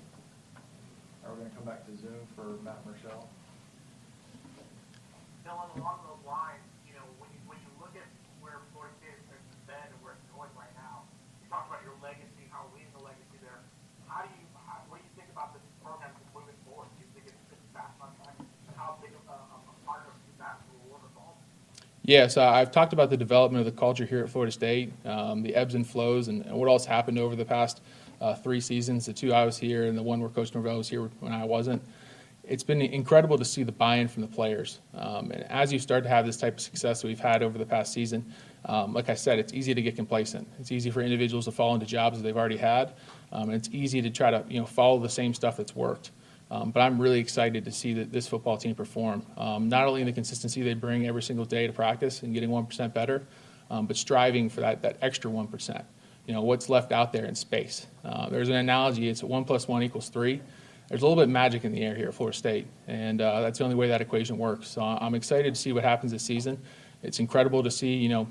[1.24, 3.28] We're going to come back to Zoom for Matt Marshall.
[5.44, 8.04] Dillan, along those lines, you know, when you, when you look at
[8.44, 11.06] where Florida State has been and where it's going right now,
[11.40, 13.62] you talked about your legacy, how leading the legacy there.
[14.10, 16.92] How do you, how, what do you think about this program moving forward?
[16.96, 18.36] Do you think it's, it's fast on track?
[18.42, 21.36] And how big of a, of a part of that will overcome?
[22.06, 25.42] Yeah, so I've talked about the development of the culture here at Florida State, um,
[25.42, 27.82] the ebbs and flows, and, and what else happened over the past
[28.20, 30.88] uh, three seasons the two I was here and the one where Coach Norvell was
[30.88, 31.82] here when I wasn't.
[32.44, 34.78] it's been incredible to see the buy-in from the players.
[34.94, 37.58] Um, and as you start to have this type of success that we've had over
[37.58, 38.24] the past season,
[38.66, 40.46] um, like I said, it's easy to get complacent.
[40.60, 42.92] It's easy for individuals to fall into jobs that they've already had,
[43.32, 46.12] um, and it's easy to try to you know follow the same stuff that's worked.
[46.50, 49.26] Um, but I'm really excited to see that this football team perform.
[49.36, 52.50] Um, not only in the consistency they bring every single day to practice and getting
[52.50, 53.26] one percent better,
[53.70, 55.84] um, but striving for that that extra one percent.
[56.26, 57.86] You know what's left out there in space.
[58.04, 60.40] Uh, there's an analogy: it's one plus one equals three
[60.88, 63.40] there's a little bit of magic in the air here at Florida State, and uh,
[63.40, 64.68] that's the only way that equation works.
[64.68, 66.60] So I'm excited to see what happens this season.
[67.02, 68.28] It's incredible to see, you know,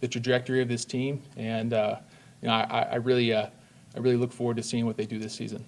[0.00, 1.96] the trajectory of this team, and uh,
[2.40, 3.46] you know, I, I really, uh,
[3.94, 5.64] I really look forward to seeing what they do this season.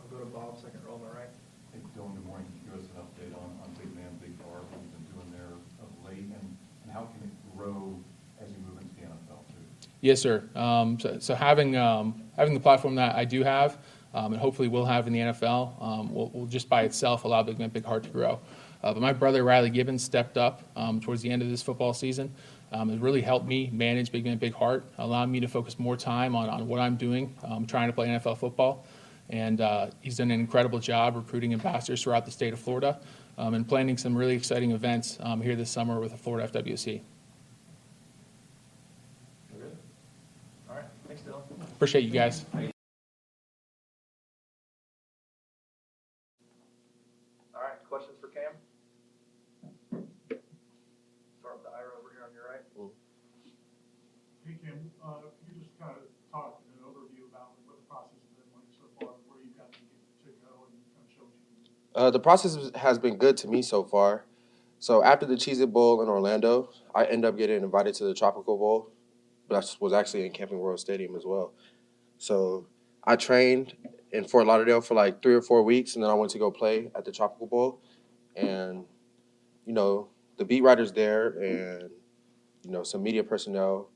[0.00, 1.30] I'll go to Bob, second row on the right.
[1.72, 2.46] Hey, Dillan, good morning.
[2.50, 5.14] Can you give us an update on, on Big Man, Big Art, what you've been
[5.14, 7.94] doing there of late, and, and how can it grow
[8.42, 9.62] as you move into the NFL too?
[10.02, 10.46] Yes, sir.
[10.54, 13.78] Um, so, so having um, having the platform that I do have
[14.14, 17.42] um, and hopefully we'll have in the NFL, um, will, will, just by itself allow
[17.42, 18.40] Big Man Big Heart to grow.
[18.82, 21.94] Uh, but my brother Riley Gibbons stepped up um, towards the end of this football
[21.94, 22.34] season.
[22.72, 25.96] Um, it really helped me manage Big Man Big Heart, allowing me to focus more
[25.96, 28.86] time on, on what I'm doing, um, trying to play NFL football.
[29.30, 33.00] And uh, he's done an incredible job recruiting ambassadors throughout the state of Florida
[33.38, 37.00] um, and planning some really exciting events here this summer with the Florida FWC.
[40.68, 41.42] All right, thanks, Dillan.
[41.82, 42.46] Appreciate you guys.
[42.54, 42.62] All
[47.58, 48.52] right, questions for Cam?
[51.40, 52.62] Start with Ira over here on your right.
[54.46, 57.86] Hey, Cam, uh, could you just kind of talk in an overview about what the
[57.90, 61.26] process has been like so far, where you've gotten to go, and kind of show
[61.26, 61.98] what you can do?
[61.98, 64.24] Uh, the process has been good to me so far.
[64.78, 68.14] So after the Cheez It Bowl in Orlando, I end up getting invited to the
[68.14, 68.92] Tropical Bowl.
[69.50, 71.52] That was actually in Camping World Stadium as well.
[72.22, 72.66] So
[73.04, 73.74] I trained
[74.12, 76.50] in Fort Lauderdale for like three or four weeks, and then I went to go
[76.50, 77.80] play at the Tropical Bowl.
[78.36, 78.84] And
[79.66, 81.90] you know, the beat writers there and
[82.62, 83.90] you know some media personnel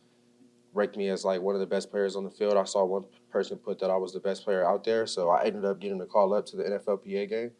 [0.75, 2.57] ranked me as like one of the best players on the field.
[2.57, 5.45] I saw one person put that I was the best player out there, so I
[5.45, 7.51] ended up getting a call up to the NFLPA game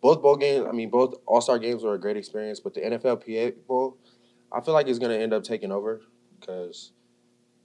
[0.00, 2.80] both bowl games, I mean, both All Star games were a great experience, but the
[2.80, 3.98] NFLPA Bowl,
[4.52, 6.02] I feel like it's going to end up taking over
[6.38, 6.92] because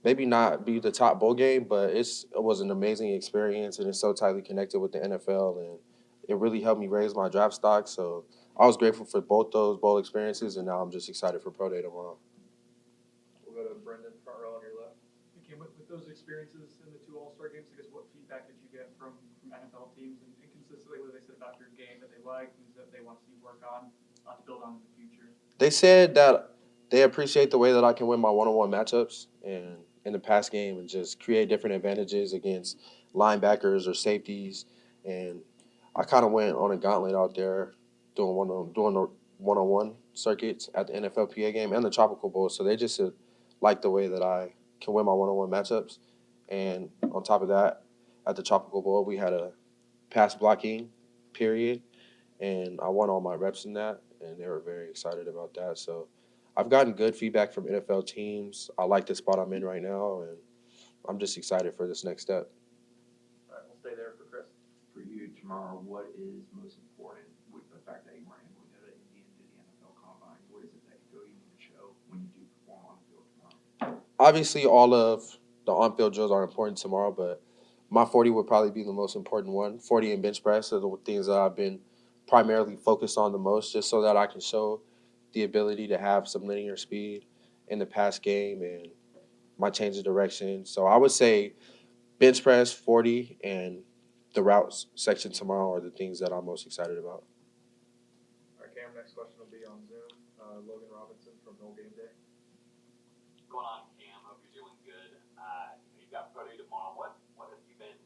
[0.04, 3.88] maybe not be the top bowl game, but it's it was an amazing experience and
[3.88, 5.78] it's so tightly connected with the NFL and
[6.28, 7.88] it really helped me raise my draft stock.
[7.88, 8.24] So
[8.58, 11.70] I was grateful for both those bowl experiences, and now I'm just excited for pro
[11.70, 12.16] day tomorrow.
[13.44, 15.00] We'll go to Brendan, front row on your left.
[15.40, 18.46] Okay, with, with those experiences in the two All Star games, I guess what feedback
[18.46, 21.96] did you get from, from NFL teams and consistently what they said about your game
[22.04, 23.88] that they like, things that they want to see you work on
[24.28, 25.32] uh, to build on in the future?
[25.56, 26.52] They said that
[26.92, 30.48] they appreciate the way that I can win my one-on-one matchups and in the pass
[30.48, 32.78] game and just create different advantages against
[33.14, 34.64] linebackers or safeties.
[35.04, 35.40] And
[35.94, 37.72] I kind of went on a gauntlet out there
[38.14, 42.48] doing one on doing the one-on-one circuits at the NFLPA game and the Tropical Bowl.
[42.48, 43.10] So they just uh,
[43.60, 45.98] like the way that I can win my one-on-one matchups.
[46.48, 47.82] And on top of that,
[48.26, 49.52] at the Tropical Bowl, we had a
[50.10, 50.90] pass blocking
[51.32, 51.82] period,
[52.40, 55.78] and I won all my reps in that, and they were very excited about that.
[55.78, 56.08] So
[56.56, 58.70] I've gotten good feedback from NFL teams.
[58.78, 60.36] I like the spot I'm in right now, and
[61.08, 62.50] I'm just excited for this next step.
[63.48, 64.46] All right, we'll stay there for Chris.
[64.92, 68.72] For you tomorrow, what is most important with the fact that you weren't able to
[68.76, 70.36] go to Indy and do the NFL Combine?
[70.50, 72.94] What is it that you feel you need to show when you do perform on
[73.00, 74.00] the field tomorrow?
[74.20, 75.24] Obviously, all of
[75.64, 77.40] the on-field drills are important tomorrow, but
[77.88, 79.78] my 40 would probably be the most important one.
[79.78, 81.80] 40 and bench press are the things that I've been
[82.28, 84.82] primarily focused on the most, just so that I can show
[85.32, 87.26] the ability to have some linear speed
[87.68, 88.88] in the pass game and
[89.58, 90.64] my change of direction.
[90.64, 91.54] So I would say
[92.18, 93.82] bench press, 40, and
[94.34, 97.24] the routes section tomorrow are the things that I'm most excited about.
[98.56, 100.08] All right, Cam, next question will be on Zoom.
[100.40, 102.10] Uh, Logan Robinson from Nole Gameday.
[103.52, 104.16] Going on, Cam?
[104.24, 105.20] Hope you're doing good.
[105.36, 106.96] Uh, you've got Pro Day tomorrow.
[106.96, 108.00] What what have you been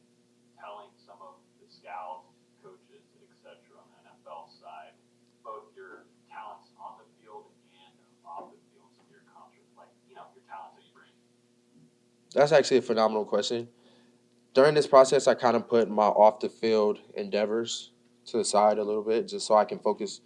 [0.59, 2.27] telling some of the scouts,
[2.59, 3.55] coaches, etc.
[3.79, 4.91] on the NFL side,
[5.39, 7.95] both your talents on the field and
[8.27, 11.13] off the field, some of your contra- like you know your talents that you bring?
[12.37, 13.67] That's actually a phenomenal question.
[14.53, 17.91] During this process, I kind of put my off the field endeavors
[18.27, 20.21] to the side a little bit, just so I can focus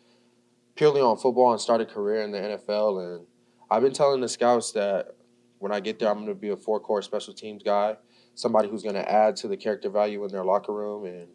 [0.76, 3.16] purely on football and start a career in the NFL.
[3.16, 3.26] And
[3.70, 5.16] I've been telling the scouts that
[5.60, 7.96] when I get there, I'm going to be a four core special teams guy
[8.36, 11.28] somebody who's going to add to the character value in their locker room and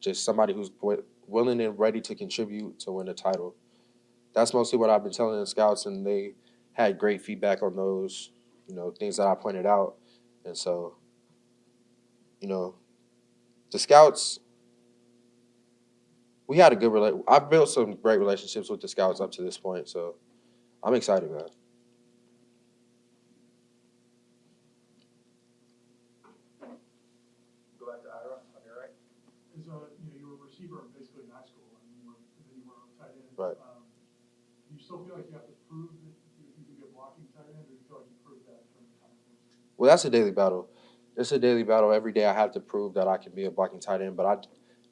[0.00, 0.70] just somebody who's
[1.26, 3.54] willing and ready to contribute to win a title.
[4.34, 6.34] That's mostly what I've been telling the scouts, and they
[6.72, 8.30] had great feedback on those,
[8.66, 9.96] you know, things that I pointed out.
[10.44, 10.96] And so,
[12.40, 12.74] you know,
[13.72, 14.40] the scouts,
[16.46, 19.42] we had a good rela- I've built some great relationships with the scouts up to
[19.42, 20.16] this point, so
[20.82, 21.48] I'm excited, man.
[27.78, 28.94] Go back to Ira on your right.
[29.58, 32.18] Is, uh, you know, you were a receiver basically in high school, and you were,
[32.38, 33.32] and then you were a tight end.
[33.36, 33.58] Right.
[33.58, 33.84] Um,
[34.68, 36.90] Do you still feel like you have to prove that you you can be a
[36.92, 39.16] blocking tight end, or do you feel like you proved that during the time?
[39.82, 40.68] Well, that's a daily battle.
[41.16, 41.90] It's a daily battle.
[41.90, 44.26] Every day I have to prove that I can be a blocking tight end, but
[44.26, 44.36] I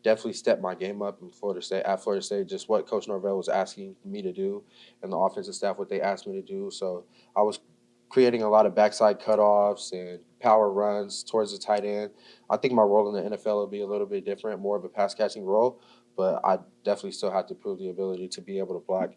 [0.02, 1.84] definitely stepped my game up in Florida State.
[1.84, 4.64] At Florida State, just what Coach Norvell was asking me to do,
[5.00, 6.72] and the offensive staff what they asked me to do.
[6.72, 7.04] So
[7.36, 7.60] I was
[8.08, 12.10] creating a lot of backside cutoffs and power runs towards the tight end.
[12.50, 14.82] I think my role in the NFL will be a little bit different, more of
[14.82, 15.80] a pass catching role,
[16.16, 19.10] but I definitely still have to prove the ability to be able to block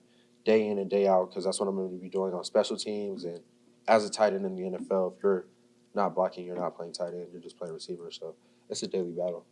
[0.45, 2.77] day in and day out because that's what I'm going to be doing on special
[2.77, 3.39] teams and
[3.87, 5.17] as a tight end in the NFL.
[5.17, 5.47] If you're
[5.93, 8.09] not blocking, you're not playing tight end, you're just playing receiver.
[8.09, 8.35] So
[8.69, 9.45] it's a daily battle.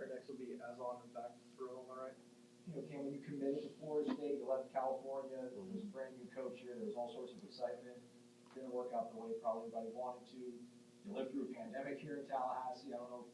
[0.00, 2.16] Our next will be Azon in back on the right.
[2.68, 5.84] you know, Cam, when you committed to Florida State, you left California, there was a
[5.92, 7.96] brand new coach here, There's all sorts of excitement.
[8.56, 10.38] Didn't work out the way probably everybody wanted to.
[10.38, 12.94] You lived through a pandemic here in Tallahassee.
[12.94, 13.26] I don't know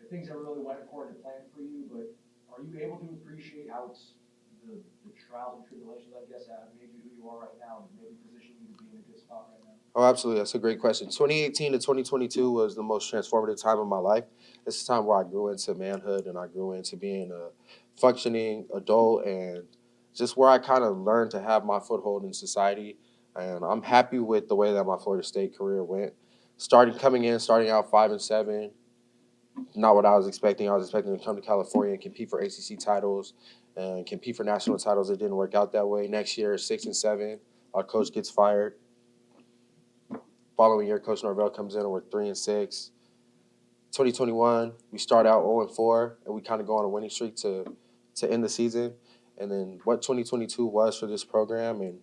[0.00, 2.10] if things ever really went according to plan for you, but
[2.50, 4.16] are you able to appreciate how it's
[4.64, 7.84] the, the trials and tribulations, I guess, have made you who you are right now
[7.84, 9.81] and maybe position you to be in a good spot right now?
[9.94, 10.40] Oh, absolutely.
[10.40, 11.08] That's a great question.
[11.08, 14.24] 2018 to 2022 was the most transformative time of my life.
[14.66, 17.48] It's a time where I grew into manhood and I grew into being a
[18.00, 19.64] functioning adult and
[20.14, 22.96] just where I kind of learned to have my foothold in society.
[23.36, 26.14] And I'm happy with the way that my Florida State career went.
[26.56, 28.70] Starting coming in, starting out five and seven,
[29.74, 30.70] not what I was expecting.
[30.70, 33.34] I was expecting to come to California and compete for ACC titles
[33.76, 35.10] and compete for national titles.
[35.10, 36.08] It didn't work out that way.
[36.08, 37.40] Next year, six and seven,
[37.74, 38.76] our coach gets fired
[40.56, 42.90] following year, Coach Norvell comes in and we're three and six.
[43.92, 47.10] 2021, we start out 0 and 4, and we kind of go on a winning
[47.10, 47.76] streak to
[48.14, 48.94] to end the season.
[49.38, 51.98] And then what 2022 was for this program, and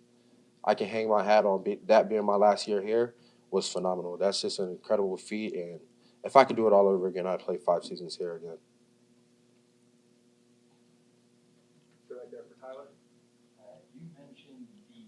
[0.63, 3.15] I can hang my hat on be, that being my last year here
[3.49, 4.17] was phenomenal.
[4.17, 5.79] That's just an incredible feat, and
[6.23, 8.57] if I could do it all over again, I'd play five seasons here again.
[12.09, 12.91] Go right there for Tyler.
[13.55, 15.07] Uh, you mentioned the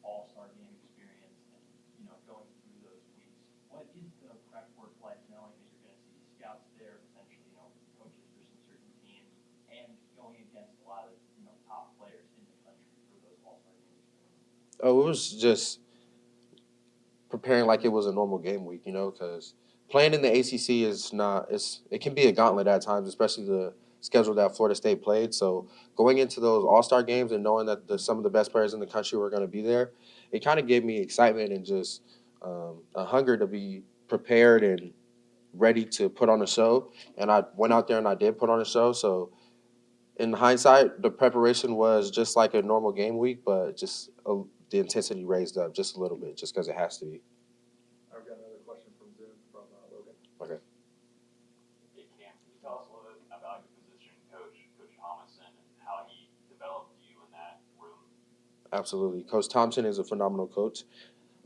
[0.00, 1.62] All-Star game experience and,
[2.00, 3.36] you know, going through those weeks.
[3.68, 7.44] What is the prep work like knowing that you're going to see scouts there, potentially,
[7.52, 7.68] you know,
[8.00, 9.28] coaches for some certain teams,
[9.68, 13.36] and going against a lot of, you know, top players in the country for those
[13.44, 14.67] All-Star game experiences?
[14.82, 15.80] Oh, it was just
[17.30, 19.54] preparing like it was a normal game week, you know, because
[19.90, 21.46] playing in the ACC is not.
[21.50, 25.34] It's it can be a gauntlet at times, especially the schedule that Florida State played.
[25.34, 28.52] So going into those All Star games and knowing that the, some of the best
[28.52, 29.90] players in the country were going to be there,
[30.32, 32.02] it kind of gave me excitement and just
[32.42, 34.92] um, a hunger to be prepared and
[35.54, 36.92] ready to put on a show.
[37.16, 38.92] And I went out there and I did put on a show.
[38.92, 39.30] So
[40.16, 44.78] in hindsight, the preparation was just like a normal game week, but just a, the
[44.78, 47.20] intensity raised up just a little bit, just because it has to be.
[48.12, 50.14] I've got another question from Zoom from uh, Logan.
[50.42, 50.60] Okay.
[51.94, 55.48] Hey, Cam, can you tell us a little bit about your position coach, Coach Thomsen,
[55.48, 57.98] and how he developed you in that room?
[58.72, 60.84] Absolutely, Coach Thomsen is a phenomenal coach.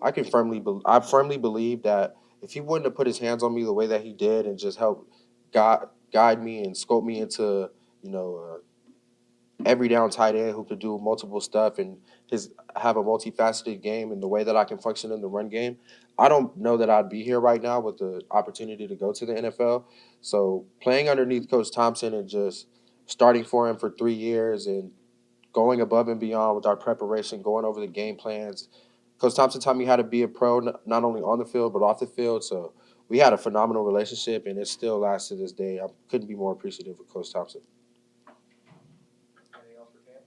[0.03, 3.43] I can firmly, be- I firmly believe that if he wouldn't have put his hands
[3.43, 5.09] on me the way that he did and just helped
[5.53, 7.71] guide guide me and scope me into,
[8.03, 8.59] you know, uh,
[9.67, 11.97] every down tight end who could do multiple stuff and
[12.31, 15.49] his have a multifaceted game and the way that I can function in the run
[15.49, 15.77] game,
[16.19, 19.27] I don't know that I'd be here right now with the opportunity to go to
[19.27, 19.85] the NFL.
[20.21, 22.67] So playing underneath Coach Thomsen and just
[23.07, 24.91] starting for him for three years and
[25.53, 28.69] going above and beyond with our preparation, going over the game plans.
[29.19, 31.83] Coach Thomsen taught me how to be a pro, not only on the field but
[31.83, 32.43] off the field.
[32.43, 32.73] So
[33.09, 35.79] we had a phenomenal relationship, and it still lasts to this day.
[35.81, 37.61] I couldn't be more appreciative of Coach Thomsen.
[39.55, 40.23] Anything else for Cam?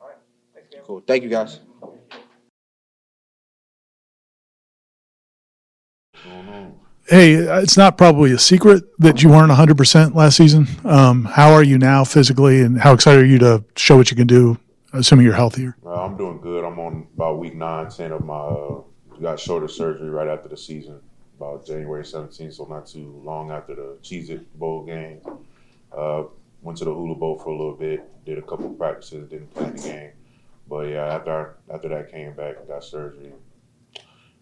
[0.00, 0.16] All right.
[0.54, 0.81] Thanks, Cam.
[0.92, 1.02] Cool.
[1.06, 1.58] Thank you, guys.
[7.08, 10.66] Hey, it's not probably a secret that you weren't 100% last season.
[10.84, 14.18] Um, how are you now physically, and how excited are you to show what you
[14.18, 14.58] can do,
[14.92, 15.78] assuming you're healthier?
[15.82, 16.62] Uh, I'm doing good.
[16.62, 18.82] I'm on about week nine, ten of my uh,
[19.18, 21.00] got shoulder surgery right after the season,
[21.38, 25.22] about January 17th, so not too long after the Cheez It Bowl game.
[25.90, 26.24] Uh,
[26.60, 29.64] went to the Hula Bowl for a little bit, did a couple practices, didn't play
[29.64, 30.10] in the game.
[30.68, 33.32] But yeah, after after that came back, and got surgery.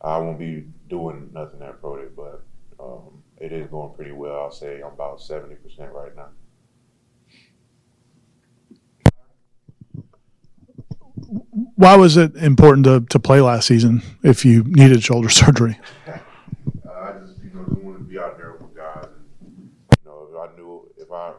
[0.02, 2.42] I won't be doing nothing at Pro Day, but
[2.82, 4.40] um, it is going pretty well.
[4.40, 5.58] I'll say I'm about 70%
[5.92, 6.28] right now.
[11.76, 15.78] Why was it important to, to play last season if you needed shoulder surgery?
[16.06, 16.12] Uh,
[16.90, 19.06] I just, you know, just wanted to be out there with guys.
[19.40, 19.70] And,
[20.04, 21.32] you know, if I knew if I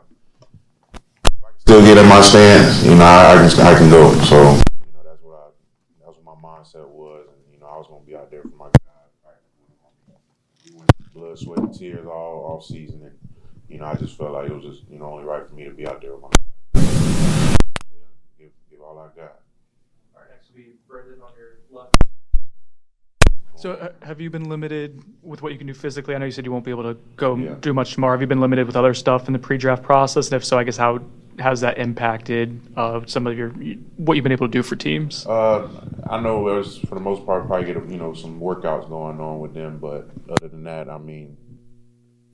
[1.57, 4.13] still get in my stance, you know, I, I can I can go.
[4.25, 7.77] So you know, that's what I that's what my mindset was, and you know, I
[7.77, 9.35] was gonna be out there for my guys.
[10.65, 10.91] We went
[11.31, 13.17] blood, sweat, and tears all off season, and
[13.69, 15.65] you know, I just felt like it was just you know only right for me
[15.65, 16.29] to be out there with my
[16.81, 17.57] guys.
[18.37, 19.39] give, give all I got.
[20.13, 21.95] All right, next will be Brendan on your left.
[23.55, 26.15] So uh, have you been limited with what you can do physically?
[26.15, 27.55] I know you said you won't be able to go Yeah.
[27.61, 28.13] do much tomorrow.
[28.13, 30.27] Have you been limited with other stuff in the pre-draft process?
[30.27, 30.99] And if so, I guess how
[31.41, 33.49] has that impacted uh, some of your
[33.97, 35.25] what you've been able to do for teams?
[35.25, 35.67] Uh,
[36.09, 39.19] I know it was for the most part probably get you know some workouts going
[39.19, 41.37] on with them, but other than that, I mean,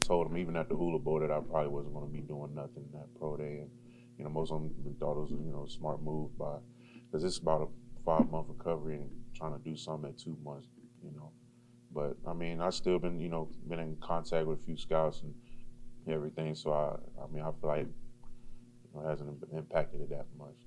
[0.02, 2.54] told them even at the Hula Bowl that I probably wasn't going to be doing
[2.54, 3.70] nothing that pro day, and
[4.18, 6.58] you know most of them thought it was you know a smart move by
[7.06, 7.68] because it's about a
[8.06, 10.68] five month recovery and trying to do something at two months,
[11.04, 11.32] you know.
[11.94, 15.22] But I mean, I've still been you know been in contact with a few scouts
[15.22, 15.34] and
[16.14, 17.88] everything, so I I mean I feel like
[19.06, 20.67] hasn't impacted it that much.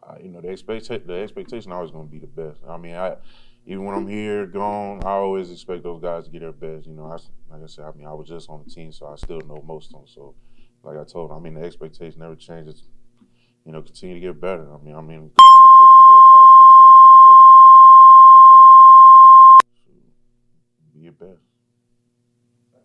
[0.21, 2.59] you know, the expectation the expectation always going to be the best.
[2.67, 3.15] I mean, I
[3.65, 6.87] even when I'm here gone, I always expect those guys to get their best.
[6.87, 7.17] You know, I,
[7.53, 9.63] like I said, I mean, I was just on the team, so I still know
[9.65, 10.07] most of them.
[10.07, 10.35] So,
[10.83, 12.83] like I told them, I mean, the expectation never changes.
[13.65, 14.73] You know, continue to get better.
[14.73, 17.35] I mean, I mean, I know Coach Norvell probably still say it to this day,
[17.45, 18.79] but you know, just get better.
[19.85, 19.91] So,
[20.93, 21.41] be your best.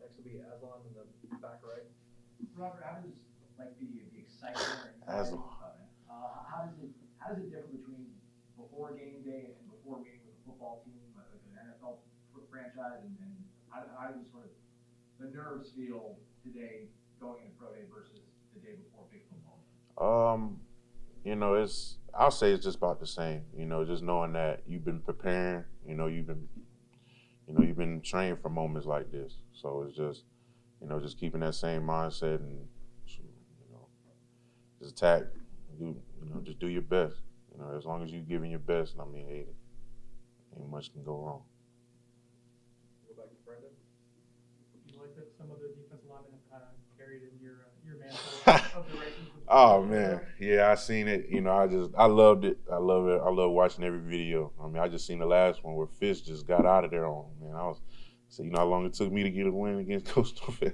[0.00, 1.86] Next will be Aslan in the back right.
[2.56, 3.12] Robert, how does
[3.58, 5.40] like the, the excitement or Aslan.
[5.40, 8.06] anxiety of it, uh, how does it how does it differ between
[8.56, 12.00] before game day and before meeting with a football team, like an NFL
[12.32, 12.46] fr-
[12.76, 13.34] franchise, and, and
[13.68, 14.50] how, do- how does sort of
[15.18, 16.88] the nerves feel today
[17.20, 18.20] going into pro day versus
[18.54, 19.64] the day before big football?
[19.96, 20.60] Um,
[21.24, 23.42] you know, it's I'll say it's just about the same.
[23.56, 25.64] You know, just knowing that you've been preparing.
[25.86, 26.48] You know, you've been,
[27.46, 29.34] you know, you've been trained for moments like this.
[29.52, 30.24] So it's just,
[30.80, 32.66] you know, just keeping that same mindset and,
[33.18, 33.88] you know,
[34.80, 35.22] just attack.
[35.78, 35.86] Do
[36.22, 37.16] you know, just do your best.
[37.52, 39.46] You know, as long as you're giving your best, I mean, hey,
[40.58, 41.42] ain't much can go wrong.
[43.06, 43.70] Go back to Brendan.
[44.86, 47.62] Do you like that some of the defensive linemen have kind of carried in your,
[47.62, 48.18] uh, your mantle
[48.80, 49.22] of the races?
[49.34, 51.26] with the Oh man, yeah, I seen it.
[51.30, 52.58] You know, I just I loved it.
[52.72, 53.20] I love it.
[53.24, 54.52] I love watching every video.
[54.62, 57.06] I mean, I just seen the last one where Fish just got out of there
[57.06, 57.54] on man.
[57.54, 57.80] I was,
[58.28, 60.72] so you know how long it took me to get a win against Norvell.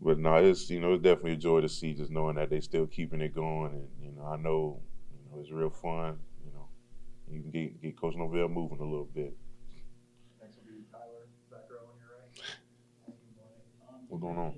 [0.00, 2.60] But no, it's you know it's definitely a joy to see just knowing that they
[2.60, 4.80] still keeping it going, and you know I know
[5.12, 6.18] you know it's real fun.
[6.44, 6.68] You know,
[7.30, 9.34] you can get get Coach Norvell moving a little bit.
[10.40, 13.95] Next will be Tyler, back row on your right.
[14.10, 14.54] Going on?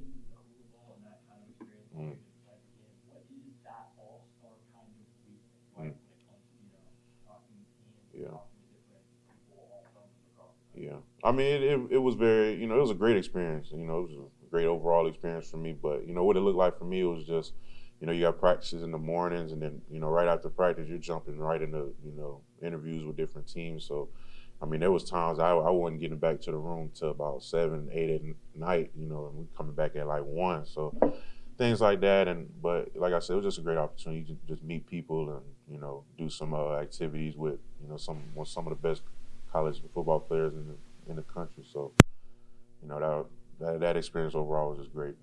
[1.96, 2.14] Mm.
[5.78, 5.92] Mm.
[8.14, 8.38] Yeah.
[10.74, 10.96] Yeah.
[11.24, 13.68] I mean, it, it, it was very, you know, it was a great experience.
[13.72, 15.72] You know, it was a great overall experience for me.
[15.80, 17.52] But, you know, what it looked like for me was just,
[18.00, 20.88] you know, you got practices in the mornings and then, you know, right after practice,
[20.88, 23.84] you're jumping right into, you know, interviews with different teams.
[23.84, 24.08] So,
[24.60, 27.42] I mean, there was times I, I wasn't getting back to the room till about
[27.42, 28.22] seven, eight at
[28.58, 30.66] night, you know, and we coming back at like one.
[30.66, 30.92] So
[31.56, 32.26] things like that.
[32.26, 35.30] And, but like I said, it was just a great opportunity to just meet people
[35.30, 38.88] and, you know, do some uh, activities with, you know, some, with some of the
[38.88, 39.02] best
[39.52, 41.64] college football players in the, in the country.
[41.72, 41.92] So,
[42.82, 43.28] you know,
[43.60, 45.14] that, that, that experience overall was just great.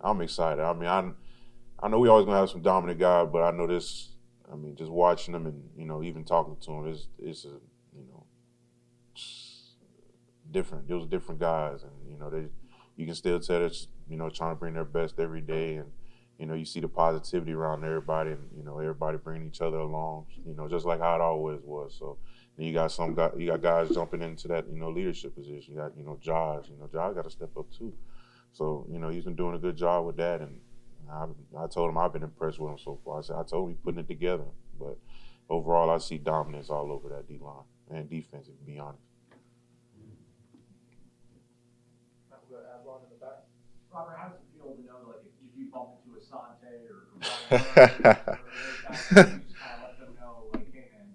[0.00, 0.62] I'm excited.
[0.62, 1.10] I mean, I,
[1.80, 4.10] I know we always gonna have some dominant guys, but I know this.
[4.50, 7.48] I mean, just watching them and you know even talking to them, it's it's a
[7.96, 8.24] you know
[10.50, 10.88] different.
[10.88, 12.46] Those different guys, and you know they
[12.96, 15.90] you can still tell it's you know trying to bring their best every day, and
[16.38, 19.78] you know you see the positivity around everybody, and you know everybody bringing each other
[19.78, 20.26] along.
[20.46, 21.96] You know just like how it always was.
[21.98, 22.18] So.
[22.60, 25.74] You got some guy, you got guys jumping into that, you know, leadership position.
[25.74, 26.64] You got, you know, Josh.
[26.68, 27.94] You know, Josh got to step up too.
[28.58, 30.60] So, you know, he's been doing a good job with that, and
[31.10, 31.26] I,
[31.58, 33.20] I told him I've been impressed with him so far.
[33.20, 34.44] I said I told him he's putting it together,
[34.80, 34.98] but
[35.48, 38.46] overall I see dominance all over that D line and defense.
[38.48, 39.02] To be honest.
[42.30, 43.44] We'll go to Aswan in the back.
[43.92, 47.60] Robert, how does it feel to know, like, if you bump into Asante or, or
[47.72, 51.14] Brian Burns, or those guys, you just kind of let them know, like, hey, man,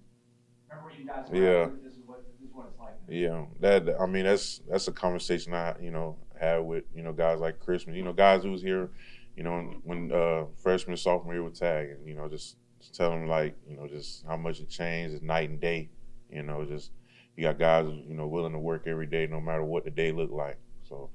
[0.69, 1.67] remember what you guys were, Yeah.
[1.83, 2.97] this is what, this is what it's like.
[3.07, 7.13] Yeah, that I mean that's that's a conversation I you know had with you know
[7.13, 8.89] guys like Christmas, you know guys who was here,
[9.35, 13.09] you know when uh, freshman sophomore year with tag, and you know just, just tell
[13.11, 15.89] them like you know just how much it changed, it's night and day,
[16.29, 16.91] you know just
[17.35, 20.11] you got guys you know willing to work every day no matter what the day
[20.11, 20.57] look like.
[20.87, 21.09] So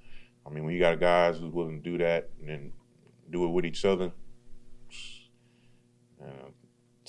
[0.47, 2.73] I mean when you got guys who's willing to do that and then
[3.31, 4.13] do it with each other.
[6.21, 6.49] Uh,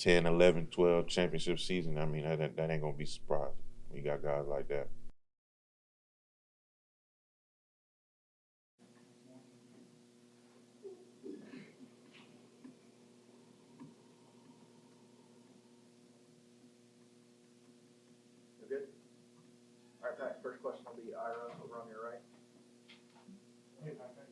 [0.00, 1.98] 10, 11, 12 championship season.
[1.98, 3.52] I mean, that, that ain't gonna be surprised.
[3.92, 4.88] We got guys like that.
[18.58, 18.88] You're good?
[20.02, 22.20] All right, Pat, first question will be Ira over on your right.
[23.84, 24.22] Hey, Pat, how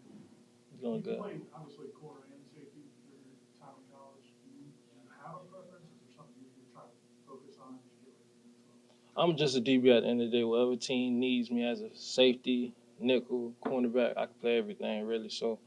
[0.78, 1.21] you Doing good.
[1.53, 3.21] obviously corner and safety your
[3.61, 4.25] time in college.
[4.41, 4.73] Do you
[5.21, 5.93] have a preference?
[5.93, 6.97] Is there something you- you're trying to
[7.29, 10.23] focus on as you get ready to move I'm just a DB at the end
[10.23, 10.45] of the day.
[10.45, 15.29] Whatever team needs me as a safety, nickel, cornerback, I can play everything really.
[15.29, 15.59] So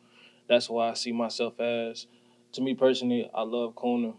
[0.48, 2.08] that's why I see myself as.
[2.54, 4.14] To me personally, I love corner.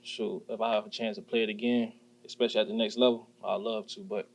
[0.00, 1.92] Shoot, if I have a chance to play it again,
[2.24, 4.00] especially at the next level, I'd love to.
[4.00, 4.26] But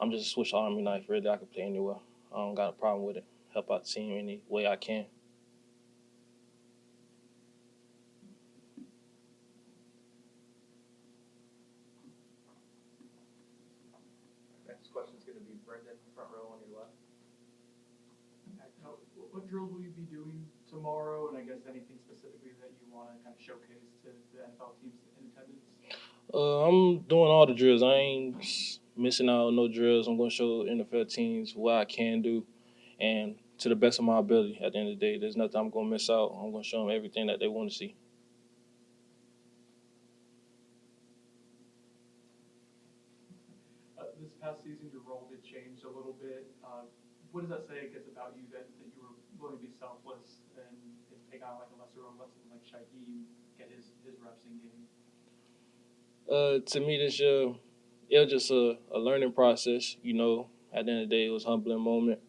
[0.00, 1.08] I'm just a Swiss Army knife.
[1.08, 1.98] Really, I can play anywhere.
[2.32, 3.24] I don't got a problem with it.
[3.52, 5.06] Help out the team any way I can.
[14.66, 16.92] Next question is gonna be Brendan, front row on your left.
[18.82, 20.50] Now, what- what drills will you be doing
[20.84, 24.44] tomorrow, and I guess anything specifically that you want to kind of showcase to the
[24.44, 25.64] NFL teams in attendance?
[26.32, 27.82] Uh, I'm doing all the drills.
[27.82, 30.06] I ain't missing out on no drills.
[30.06, 32.44] I'm going to show NFL teams what I can do,
[33.00, 34.60] and to the best of my ability.
[34.62, 36.36] At the end of the day, there's nothing I'm going to miss out.
[36.36, 37.96] I'm going to show them everything that they want to see.
[43.98, 46.44] Uh, this past season, your role did change a little bit.
[46.62, 46.84] Uh,
[47.32, 49.74] what does that say, I guess, about you that, that you were willing to be
[49.80, 50.03] and,
[51.58, 53.24] like a lesser role, let someone like Shyheim
[53.58, 54.88] get his, his reps in game?
[56.30, 57.54] Uh, to me, this year,
[58.08, 59.96] it was just a, a learning process.
[60.02, 62.20] You know, at the end of the day, it was a humbling moment.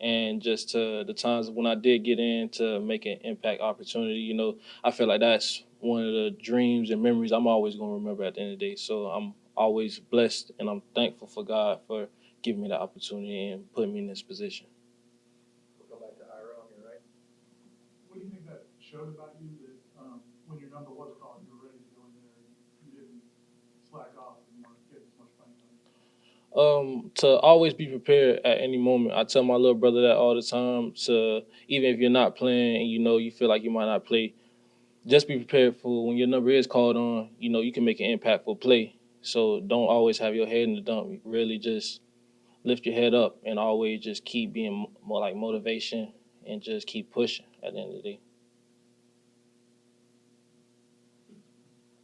[0.00, 4.18] And just to the times when I did get in to make an impact opportunity,
[4.18, 7.90] you know, I feel like that's one of the dreams and memories I'm always going
[7.90, 8.76] to remember at the end of the day.
[8.76, 12.08] So I'm always blessed and I'm thankful for God for
[12.42, 14.66] giving me the opportunity and putting me in this position.
[15.78, 17.00] We'll go back to Ira on your right.
[18.08, 21.40] What do you think that showed about you that, um, when your number was called,
[21.48, 22.44] you were ready to go in there,
[22.84, 23.22] you didn't
[23.88, 25.72] slack off and weren't getting as much playing time?
[26.60, 29.14] um, to always be prepared at any moment.
[29.14, 30.92] I tell my little brother that all the time.
[31.06, 34.04] To even if you're not playing and you know you feel like you might not
[34.04, 34.34] play,
[35.06, 37.30] just be prepared for when your number is called on.
[37.38, 38.94] You know you can make an impactful play.
[39.22, 41.20] So don't always have your head in the dump.
[41.24, 42.02] Really just
[42.64, 46.12] lift your head up and always just keep being more like motivation
[46.46, 48.20] and just keep pushing at the end of the day.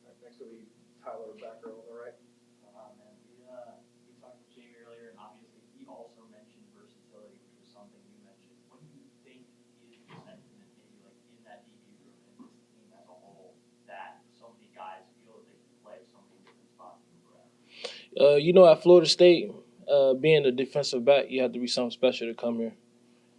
[0.05, 0.67] All right, next will be
[1.03, 2.17] Tyler, back row on the right.
[2.65, 7.39] Uh, man, we, uh, we talked to Jammie earlier, and obviously he also mentioned versatility,
[7.43, 8.57] which was something you mentioned.
[8.71, 9.45] What do you think
[9.85, 13.57] is the sentiment, maybe like in that DB room and this team as a whole,
[13.89, 17.25] that so many guys feel that they can play so many different spots in the
[17.29, 17.53] draft?
[18.21, 19.53] Uh, you know, at Florida State,
[19.91, 22.75] uh, being a defensive back, you have to be something special to come here.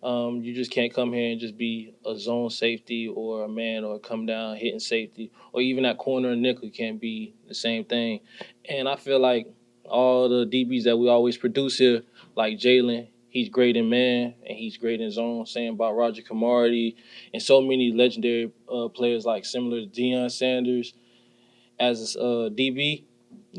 [0.01, 3.83] Um, you just can't come here and just be a zone safety or a man
[3.83, 7.83] or come down hitting safety or even that corner and nickel can't be the same
[7.83, 8.21] thing.
[8.69, 9.47] And I feel like
[9.83, 12.03] all the DBs that we always produce here,
[12.35, 15.45] like Jalen, he's great in man and he's great in zone.
[15.45, 16.95] Same about Roger Camardi
[17.33, 20.93] and so many legendary uh, players like similar to Deion Sanders.
[21.77, 23.03] As a uh, DB,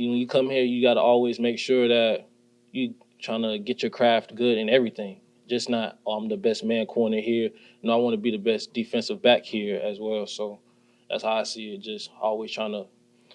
[0.01, 2.27] you know, you come here, you got to always make sure that
[2.73, 5.21] you trying to get your craft good in everything.
[5.49, 7.51] Just not, oh, I'm the best man corner here.
[7.83, 10.27] No, I want to be the best defensive back here as well.
[10.27, 10.61] So
[11.09, 11.83] that's how I see it.
[11.83, 12.87] Just always trying to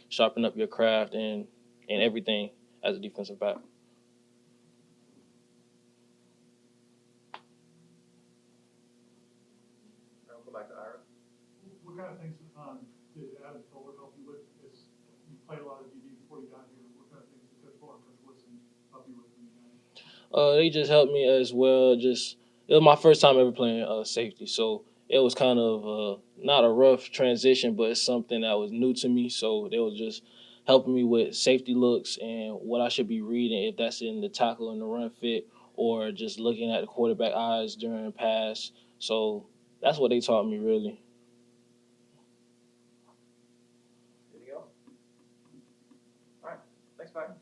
[0.10, 1.46] sharpen up your craft and
[1.88, 2.50] and everything
[2.84, 3.58] as a defensive back.
[3.58, 3.62] All
[10.30, 10.98] right, we'll go back to Ira.
[11.84, 12.80] What kind of things, um,
[13.14, 14.90] did Adam Fuller help you with, as
[15.30, 17.62] you played a lot of DB before you got here, what kind of things did
[17.62, 18.58] Coach Fuller and Coach Woodson
[18.92, 19.78] help you with when you got here?
[20.36, 21.98] Uh, they just helped me as well.
[21.98, 25.88] Just it was my first time ever playing uh, safety, so it was kind of
[25.88, 29.30] uh, not a rough transition, but it's something that was new to me.
[29.30, 30.24] So they was just
[30.68, 34.30] helping me with safety looks and what I should be reading if that's in the
[34.30, 38.72] tackle and the run fit or just looking at the quarterback eyes during pass.
[39.00, 39.48] So
[39.82, 41.00] that's what they taught me really.
[44.34, 44.70] Anything else?
[46.44, 46.60] All right,
[46.98, 47.38] thanks, Pat.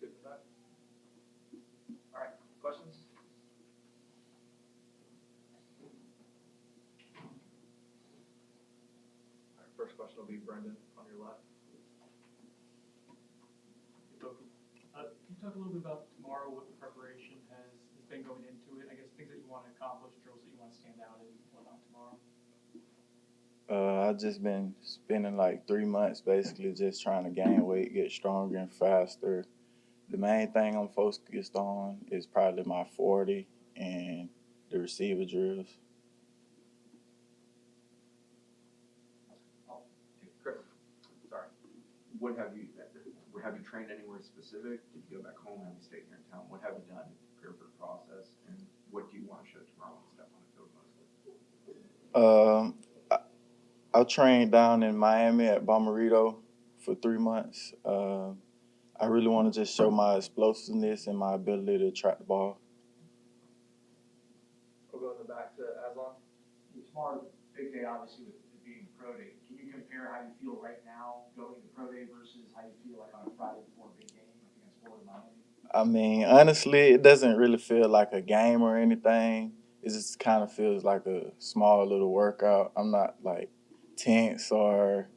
[0.00, 0.44] Good for that.
[2.14, 2.30] All right,
[2.60, 2.96] questions?
[9.56, 11.46] All right, first question will be Brendan on your left.
[14.98, 18.26] Uh, can you talk a little bit about tomorrow, what the preparation has, has been
[18.26, 18.90] going into it?
[18.90, 21.22] I guess things that you want to accomplish, drills that you want to stand out
[21.22, 22.18] in, whatnot tomorrow?
[23.70, 28.10] Uh, I've just been spending like three months basically just trying to gain weight, get
[28.10, 29.44] stronger and faster.
[30.10, 33.46] The main thing I'm focused on is probably my 40
[33.76, 34.28] and
[34.70, 35.68] the receiver drills.
[40.42, 40.56] Chris,
[41.28, 41.48] sorry.
[42.18, 42.66] What have you,
[43.30, 44.82] what have you trained anywhere specific?
[44.92, 45.62] Did you go back home?
[45.62, 46.46] Have you stayed here in town?
[46.48, 48.34] What have you done to prepare for the process?
[48.48, 48.58] And
[48.90, 51.06] what do you want to show tomorrow when you step on the field mostly?
[52.18, 52.74] Um,
[53.10, 56.36] I, I trained down in Miami at Bommarito
[56.82, 57.72] for three months.
[57.84, 58.30] Uh,
[58.98, 62.58] I really want to just show my explosiveness and my ability to track the ball.
[64.90, 66.18] We'll go in the back to Aslan.
[66.90, 67.22] Tomorrow,
[67.54, 69.38] big day obviously with it being pro day.
[69.78, 73.14] Compare how you feel right now going to pro day versus how you feel like
[73.14, 74.26] on a Friday before a big game
[74.58, 75.38] against Florida Miami?
[75.72, 79.52] I mean, honestly, it doesn't really feel like a game or anything.
[79.82, 82.72] It just kind of feels like a small little workout.
[82.76, 83.50] I'm not like
[83.96, 85.08] tense or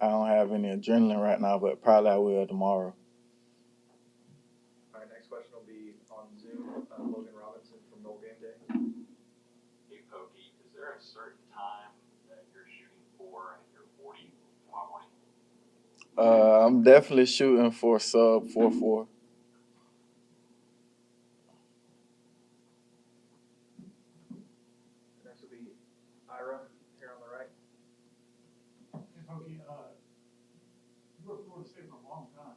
[0.00, 2.94] I don't have any adrenaline right now, but probably I will tomorrow.
[4.94, 8.56] All right, next question will be on Zoom, uh, Logan Robinson from Nole Gameday.
[9.88, 11.92] Hey, Pokey, is there a certain time
[12.28, 14.32] that you're shooting for in your 40
[14.66, 15.08] tomorrow morning?
[16.16, 19.06] Uh, I'm definitely shooting for sub 4 4.
[25.24, 25.56] Next will be
[26.30, 26.60] Ira,
[27.00, 27.48] here on the right.
[29.16, 29.96] Hey, Pokey, uh,
[31.22, 32.56] you were at Florida State for a long time.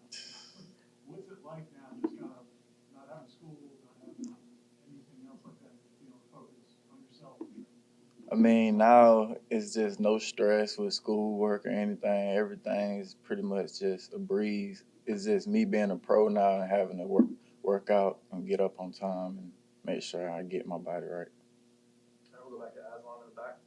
[1.07, 2.45] What's it like now, just kind of
[2.93, 3.55] not having school,
[3.87, 4.35] not having
[4.83, 7.39] anything else like that, just being able to focus on yourself?
[8.35, 12.35] I mean, now it's just no stress with schoolwork or anything.
[12.35, 14.83] Everything is pretty much just a breeze.
[15.05, 17.27] It's just me being a pro now and having to work
[17.63, 19.51] work out and get up on time and
[19.85, 21.27] make sure I get my body right.
[22.43, 23.57] We'll go back to Aslan in the back.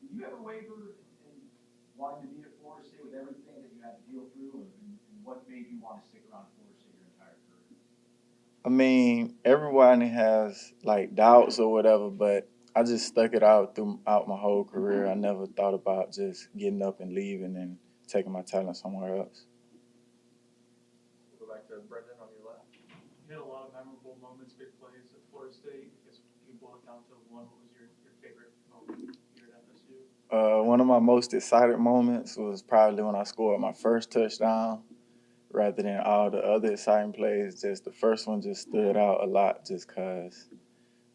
[0.00, 0.96] Did you ever waver
[1.28, 1.44] in
[1.94, 4.96] wanting to be at Florida State with everything that you had to deal through, and,
[5.12, 7.76] and what made you want to stick around at Florida State your entire career?
[8.64, 14.28] I mean, everybody has like doubts or whatever, but I just stuck it out throughout
[14.28, 15.06] my whole career.
[15.06, 19.46] I never thought about just getting up and leaving and taking my talent somewhere else.
[21.30, 22.66] We'll go back to Brendan on your left.
[23.28, 25.92] You had a lot of memorable moments, big plays at Florida State.
[25.92, 27.44] I guess you can boil it down to one.
[27.44, 30.60] What was your, your favorite moment here at FSU?
[30.60, 34.82] Uh, one of my most excited moments was probably when I scored my first touchdown
[35.50, 37.60] rather than all the other exciting plays.
[37.60, 40.48] Just the first one just stood out a lot just because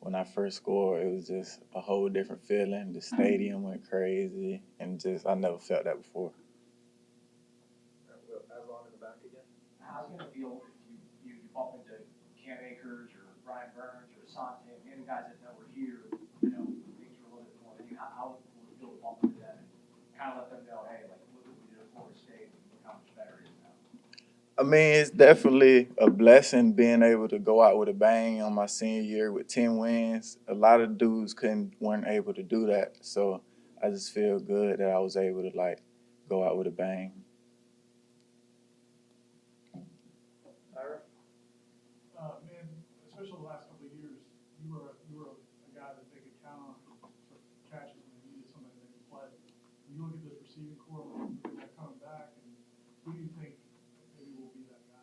[0.04, 2.91] when I first scored, it was just a whole different feeling.
[2.91, 3.16] The uh-huh.
[3.16, 6.36] stadium went crazy, and just I never felt that before.
[6.36, 9.47] All right, we'll go Aslan in the back again.
[9.80, 12.04] How's it gonna feel if you, you bump into
[12.36, 16.12] Cam Akers or Brian Burns or Asante, and guys that, that were here,
[16.43, 16.68] you know,
[16.99, 19.39] things were a little bit more, you, how, how will it feel to bump into
[19.39, 22.20] them and kind of let them know, hey, like, look what we did at Florida
[22.20, 23.72] State, and look how much better it is now?
[24.58, 28.54] I mean, it's definitely a blessing being able to go out with a bang on
[28.54, 30.38] my senior year with ten wins.
[30.47, 33.41] A lot of dudes couldn't weren't able to do that, so
[33.82, 35.80] I just feel good that I was able to like
[36.30, 37.12] go out with a bang.
[40.78, 40.99] Ira?
[42.18, 42.66] Uh, man,
[43.10, 44.22] especially the last couple of years,
[44.62, 47.38] you were, you were a guy that they could count on for for
[47.74, 49.28] catches when they needed somebody that could play.
[49.89, 52.54] When you look at this receiving core, when they're coming back, and
[53.01, 53.58] who do you think
[54.18, 55.01] maybe will be that guy?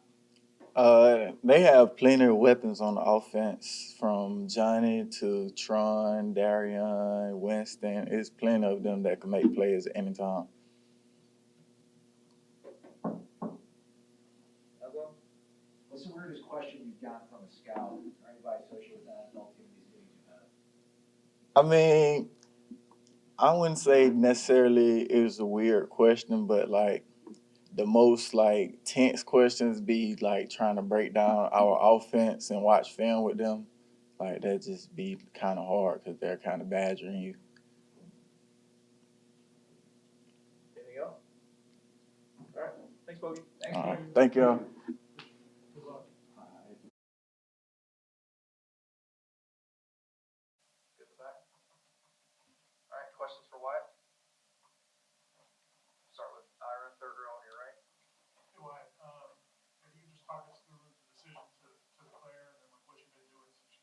[0.81, 8.09] Uh, they have plenty of weapons on the offense, from Johnny to Tron, Darian, Winston.
[8.11, 10.47] It's plenty of them that can make plays at any time.
[15.91, 19.55] What's the weirdest question you've gotten from a scout or anybody associated with that NFL
[19.59, 20.09] team these days?
[21.57, 22.31] I mean,
[23.39, 27.05] I wouldn't say necessarily it was a weird question, but like
[27.75, 32.95] the most like tense questions be like trying to break down our offense and watch
[32.97, 33.67] film with them.
[34.19, 37.35] Like that just be kind of hard because they're kind of badgering you.
[40.77, 41.15] Anything else?
[42.57, 42.73] All right,
[43.07, 43.43] thanks, Pokey.
[43.75, 44.57] All right, thank y'all.
[44.57, 44.67] Good
[51.09, 51.37] with that.
[52.91, 53.87] All right, questions for Wyatt?
[56.13, 57.79] Start with Ira, third row on your right.
[58.53, 59.33] Hey, Wyatt, um,
[59.87, 62.85] if you could just talk us through the decision to, to declare and then like
[62.89, 63.81] what you've been doing since you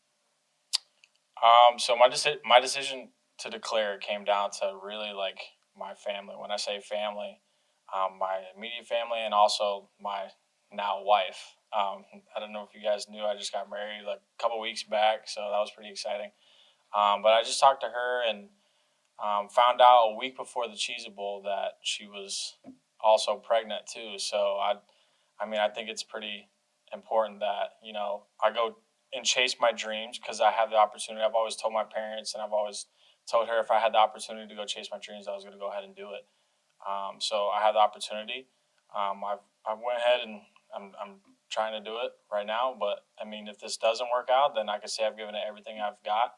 [1.44, 3.10] Um, so my deci- my decision
[3.40, 5.40] to declare came down to really like
[5.78, 6.36] my family.
[6.38, 7.40] When I say family,
[7.94, 10.28] um, my immediate family and also my
[10.72, 11.56] now wife.
[11.76, 14.60] Um, I don't know if you guys knew, I just got married like a couple
[14.60, 16.32] weeks back, so that was pretty exciting.
[16.96, 18.50] Um, but I just talked to her and
[19.24, 22.56] um, found out a week before the Cheez Bowl that she was
[23.02, 24.18] also pregnant too.
[24.18, 24.76] So I,
[25.40, 26.50] I mean, I think it's pretty
[26.94, 28.78] important that you know I go
[29.14, 31.24] and chase my dreams because I have the opportunity.
[31.24, 32.86] I've always told my parents and I've always
[33.30, 35.54] told her if I had the opportunity to go chase my dreams, I was going
[35.56, 36.26] to go ahead and do it.
[36.86, 38.48] Um, so I had the opportunity.
[38.96, 40.42] Um, I've I went ahead and
[40.76, 41.16] I'm I'm
[41.50, 42.76] trying to do it right now.
[42.80, 45.42] But I mean, if this doesn't work out, then I can say I've given it
[45.48, 46.36] everything I've got,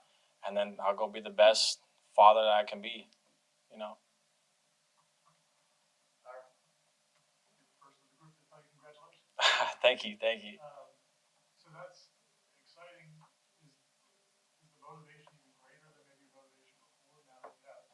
[0.48, 1.80] and then I'll go be the best
[2.16, 3.10] father that I can be.
[3.72, 3.98] You know.
[9.82, 10.60] thank you, thank you.
[10.60, 10.90] Um,
[11.56, 12.12] so that's
[12.60, 13.08] exciting.
[13.64, 13.72] Is,
[14.60, 17.88] is the motivation even greater than maybe your motivation before now that you have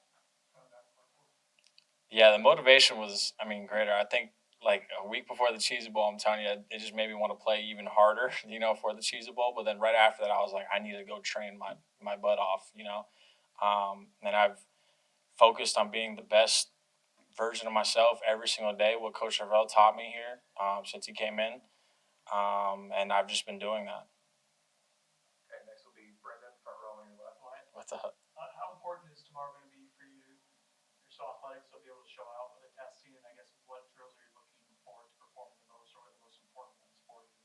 [0.54, 1.30] kind of that platform?
[2.16, 3.92] Yeah, the motivation was, I mean, greater.
[3.92, 4.30] I think
[4.64, 7.38] like a week before the Cheez Bowl, I'm telling you, it just made me want
[7.38, 9.52] to play even harder, you know, for the Cheez Bowl.
[9.54, 12.16] But then right after that, I was like, I need to go train my, my
[12.16, 13.04] butt off, you know.
[13.60, 14.64] Um, and I've
[15.38, 16.72] focused on being the best
[17.38, 21.12] version of myself every single day, what Coach Norvell taught me here um, since he
[21.12, 21.60] came in.
[22.32, 24.08] Um, and I've just been doing that.
[25.46, 27.44] Okay, next will be Brendan, front row on your left.
[27.76, 28.16] What's up?
[28.40, 30.16] Uh, how important is tomorrow going to be for you?
[31.06, 33.52] You're so athletic, so be able to show out with the testing, and I guess
[33.70, 36.40] what drills are you looking forward to performing the most, or what are the most
[36.44, 37.36] important ones for you?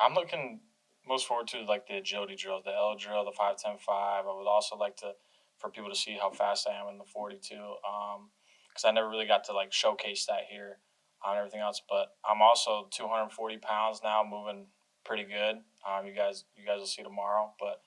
[0.00, 0.60] I'm looking
[1.06, 4.24] most forward to like the agility drills, the L drill, the five ten five.
[4.26, 5.12] I would also like to
[5.58, 7.54] for people to see how fast I am in the 42.
[7.56, 8.30] Um,
[8.68, 10.78] because I never really got to like showcase that here
[11.24, 11.80] on everything else.
[11.88, 14.66] But I'm also 240 pounds now, moving
[15.04, 15.56] pretty good.
[15.86, 17.52] Um, you guys, you guys will see tomorrow.
[17.58, 17.80] But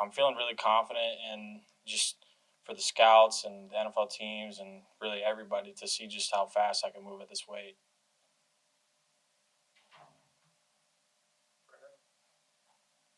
[0.00, 2.16] I'm feeling really confident and just
[2.64, 6.84] for the scouts and the NFL teams and really everybody to see just how fast
[6.84, 7.76] I can move at this weight.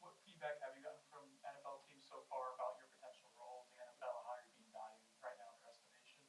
[0.00, 3.76] What feedback have you gotten from NFL teams so far about your potential role in
[3.76, 6.20] the NFL and how you're being valued right now in the rest of the nation?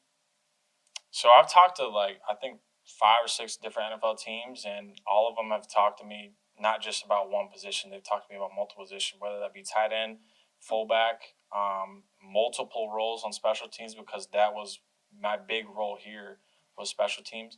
[1.19, 5.27] So I've talked to like I think five or six different NFL teams, and all
[5.27, 7.91] of them have talked to me not just about one position.
[7.91, 10.19] They've talked to me about multiple positions, whether that be tight end,
[10.61, 14.79] fullback, um, multiple roles on special teams because that was
[15.11, 16.39] my big role here
[16.77, 17.57] was special teams.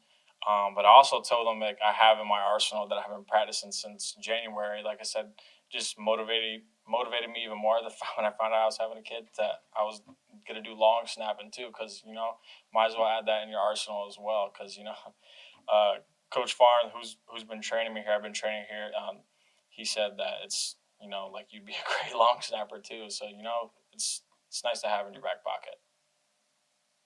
[0.49, 3.29] Um, but I also told them like I have in my arsenal that I've been
[3.29, 4.81] practicing since January.
[4.83, 5.37] Like I said,
[5.71, 9.05] just motivated motivated me even more the when I found out I was having a
[9.05, 10.01] kid that I was
[10.47, 12.37] gonna do long snapping too because you know
[12.73, 14.97] might as well add that in your arsenal as well because you know
[15.73, 15.95] uh,
[16.29, 19.19] Coach Farn who's who's been training me here I've been training here um,
[19.69, 23.25] he said that it's you know like you'd be a great long snapper too so
[23.25, 24.21] you know it's
[24.51, 25.79] it's nice to have in your back pocket.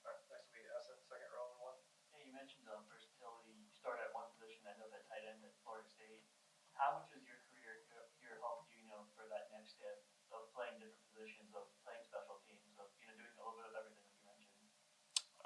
[0.01, 1.77] All right, next will be Essen, second row on one.
[2.09, 3.53] Yeah, you mentioned um, versatility.
[3.53, 4.65] You started at one position.
[4.65, 6.25] I know that tight end at Florida State.
[6.73, 7.85] How much has your career
[8.17, 10.01] here helped you, you know, for that next step
[10.33, 13.69] of playing different positions, of playing special teams, of you know doing a little bit
[13.69, 14.65] of everything like you mentioned?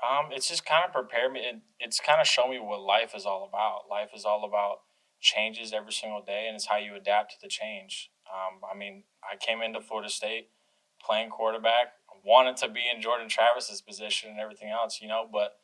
[0.03, 1.41] Um, it's just kind of prepared me.
[1.41, 3.89] It, it's kind of shown me what life is all about.
[3.89, 4.79] Life is all about
[5.19, 8.09] changes every single day, and it's how you adapt to the change.
[8.31, 10.49] Um, I mean, I came into Florida State
[11.03, 11.93] playing quarterback,
[12.23, 15.57] wanted to be in Jordan Travis's position and everything else, you know, but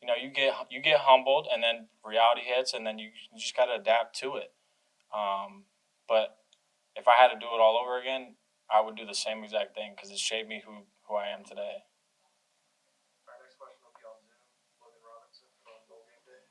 [0.00, 3.38] you know, you get you get humbled, and then reality hits, and then you, you
[3.38, 4.52] just got to adapt to it.
[5.12, 5.64] Um,
[6.08, 6.36] but
[6.94, 8.36] if I had to do it all over again,
[8.70, 11.42] I would do the same exact thing because it shaped me who who I am
[11.42, 11.82] today.
[13.24, 14.38] All right, next question will be on Zoom.
[14.78, 16.46] Logan Robinson from Nole Gameday.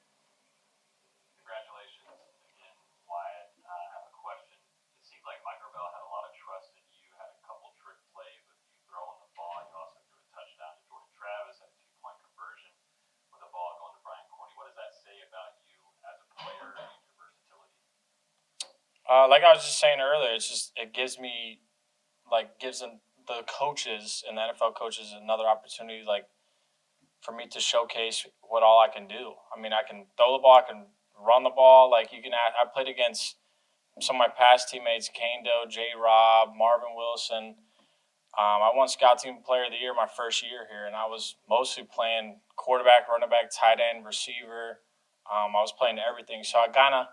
[1.40, 2.04] Congratulations
[2.52, 2.76] again,
[3.08, 3.50] Wyatt.
[3.64, 4.60] Uh, I have a question.
[5.00, 7.70] It seemed like Mike Norvell had a lot of trust in you, had a couple
[7.80, 9.62] trick plays with you throwing the ball.
[9.70, 12.74] You also threw a touchdown to Jordan Travis, had a two point conversion
[13.30, 14.58] with the ball going to Brian Corney.
[14.58, 15.78] What does that say about you
[16.10, 17.78] as a player and your versatility?
[19.10, 21.62] Uh, like I was just saying earlier, it's just it gives me,
[22.32, 26.26] like, gives them, the coaches and the NFL coaches another opportunity, like,
[27.22, 29.34] for me to showcase what all I can do.
[29.56, 30.86] I mean, I can throw the ball, I can
[31.20, 31.90] run the ball.
[31.90, 33.36] Like you can, I played against
[34.00, 35.88] some of my past teammates, Kane Doe, J.
[35.98, 37.56] Rob, Marvin Wilson.
[38.38, 41.08] Um, I won Scout Team Player of the Year my first year here, and I
[41.08, 44.82] was mostly playing quarterback, running back, tight end, receiver.
[45.26, 46.44] Um, I was playing everything.
[46.44, 47.08] So I kind of,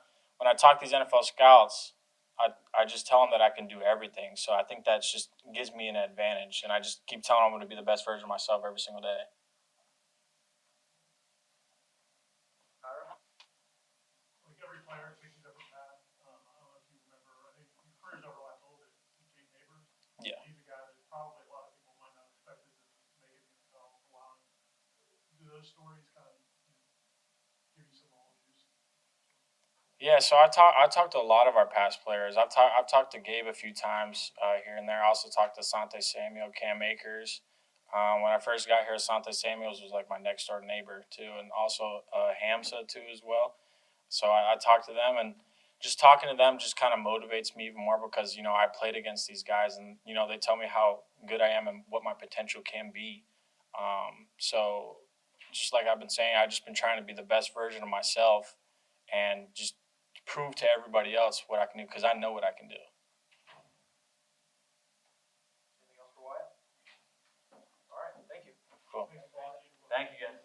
[0.45, 1.97] when I talk to these NFL scouts,
[2.36, 4.36] I, I just tell them that I can do everything.
[4.36, 7.57] So I think that just gives me an advantage, and I just keep telling them
[7.57, 9.24] I'm going to be the best version of myself every single day.
[14.45, 16.05] Like every player takes a different path.
[16.28, 18.92] Um, I don't know if you remember, I think your careers overlap a little bit.
[19.32, 19.88] Jake Neighbors.
[20.20, 20.36] Yeah.
[20.45, 22.76] He's a guy that probably a lot of people might not expect to
[23.24, 24.36] make it in the NFL for a while.
[25.40, 26.84] Do those stories kind of you know,
[27.80, 28.68] give you some moral juice?
[30.05, 32.37] Yeah, so I talk I talked to a lot of our past players.
[32.37, 35.03] I've talked I've talked to Gabe a few times uh, here and there.
[35.03, 37.41] I also talked to Sante Samuel, Cam Akers.
[37.89, 41.33] Um, when I first got here, Sante Samuels was like my next door neighbor too,
[41.41, 43.55] and also uh, Hamza too as well.
[44.11, 45.37] So I, I talked to them, and
[45.81, 48.67] just talking to them just kind of motivates me even more because you know I
[48.69, 51.81] played against these guys, and you know they tell me how good I am and
[51.89, 53.25] what my potential can be.
[53.73, 54.97] Um, so
[55.51, 57.89] just like I've been saying, I've just been trying to be the best version of
[57.89, 58.55] myself,
[59.09, 59.77] and just
[60.27, 62.81] prove to everybody else what I can do because I know what I can do.
[65.85, 66.51] Anything else for Wyatt?
[67.93, 68.55] All right, thank you.
[68.91, 69.09] Cool.
[69.91, 70.41] Thank you guys.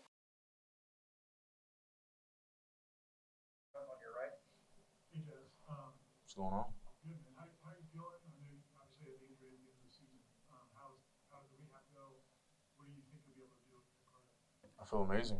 [3.80, 4.36] On your right.
[5.15, 6.67] Hey, Jez, um, What's going on?
[7.07, 7.32] good, man.
[7.39, 8.19] How, how you feeling?
[8.19, 10.19] I know you obviously had injury at the end of the season.
[10.51, 10.99] Um, how's,
[11.47, 12.19] the rehab go?
[12.75, 14.27] What do you think you'll be able to do with your career?
[14.77, 15.39] I feel amazing.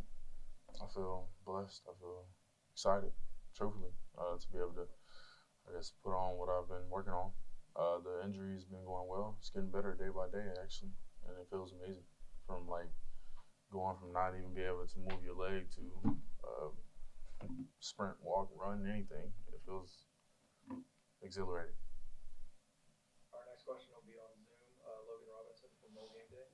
[0.80, 1.84] I feel blessed.
[1.86, 2.24] I feel
[2.72, 3.12] excited,
[3.52, 4.88] truthfully, uh, to be able to,
[5.70, 7.32] I guess, put on what I've been working on.
[7.76, 9.38] Uh, the injury's been going well.
[9.40, 10.92] It's getting better day by day, actually,
[11.28, 12.04] and it feels amazing.
[12.48, 12.90] From like
[13.72, 15.86] going from not even being able to move your leg to
[16.44, 16.70] uh,
[17.80, 19.32] sprint, walk, run, anything.
[19.54, 20.06] It feels
[21.22, 21.76] exhilarating.
[23.34, 26.50] Our next question will be on Zoom, uh, Logan Robinson from Nole Gameday.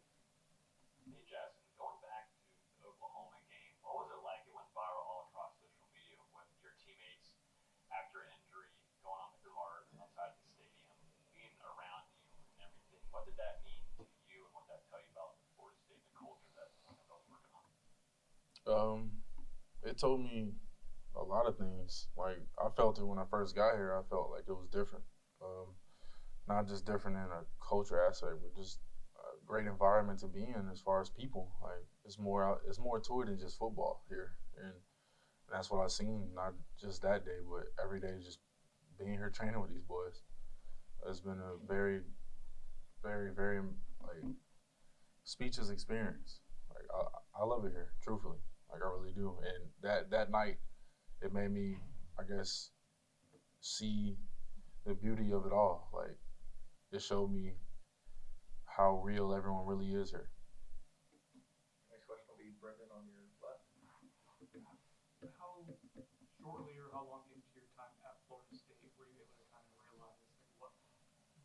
[1.05, 4.41] Hey, Jazston, going back to the Oklahoma game, what was it like?
[4.45, 7.37] It went viral all across social media with your teammates
[7.93, 8.69] after an injury,
[9.05, 10.97] going on the card outside the stadium,
[11.33, 12.25] being around you
[12.57, 13.01] and everything.
[13.13, 16.01] What did that mean to you, and what did that tell you about Florida State,
[16.09, 17.69] the culture that Norvell's working on?
[18.67, 19.11] Um,
[19.83, 20.53] it told me
[21.15, 22.07] a lot of things.
[22.17, 23.95] Like I felt it when I first got here.
[23.95, 25.05] I felt like it was different.
[25.41, 25.75] Um,
[26.47, 28.79] not just different in a culture aspect, but just
[29.17, 31.51] a great environment to be in as far as people.
[31.61, 34.73] Like it's more it's more to it than just football here, and
[35.51, 36.29] that's what I've seen.
[36.33, 38.39] Not just that day, but every day, just
[38.97, 40.21] being here training with these boys.
[41.07, 42.01] It's been a very,
[43.03, 43.59] very, very
[44.01, 44.33] like
[45.23, 46.39] speechless experience.
[46.69, 48.39] Like I, I love it here, truthfully.
[48.75, 49.39] Like I really do.
[49.39, 50.59] And that that night,
[51.21, 51.79] it made me,
[52.19, 52.71] I guess,
[53.61, 54.17] see
[54.85, 55.87] the beauty of it all.
[55.93, 56.19] Like
[56.91, 57.55] it showed me
[58.67, 60.27] how real everyone really is here.
[61.87, 63.63] Next question will be Brendan on your left.
[65.39, 65.63] How
[66.35, 69.63] shortly or how long into your time at Florida State were you able to kind
[69.63, 70.75] of realize like what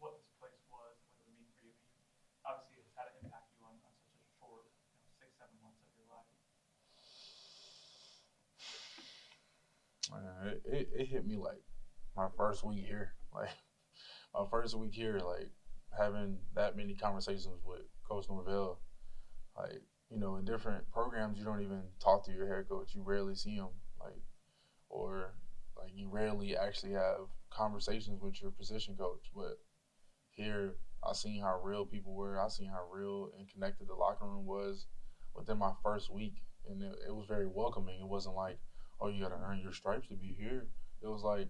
[0.03, 1.72] what this place was and what it would mean for you?
[1.78, 2.03] I mean,
[2.43, 5.55] obviously, it's had an impact you on, on such a short, you know, six seven
[5.62, 6.28] months of your life.
[10.11, 11.62] Man, it, it, it hit me like
[12.16, 13.12] my first week here.
[13.33, 13.51] Like
[14.35, 15.51] my first week here, like
[15.97, 18.81] having that many conversations with Coach Norvell.
[19.57, 22.95] Like, you know, in different programs you don't even talk to your head coach.
[22.95, 23.68] You rarely see him.
[24.01, 24.23] Like
[24.91, 25.35] or
[25.79, 29.31] like you rarely actually have conversations with your position coach.
[29.35, 29.59] But
[30.31, 32.41] here I seen how real people were.
[32.41, 34.87] I seen how real and connected the locker room was
[35.35, 36.35] within my first week.
[36.68, 38.01] And it, it was very welcoming.
[38.01, 38.59] It wasn't like,
[39.01, 40.66] oh, you got to earn your stripes to be here.
[41.03, 41.48] It was like,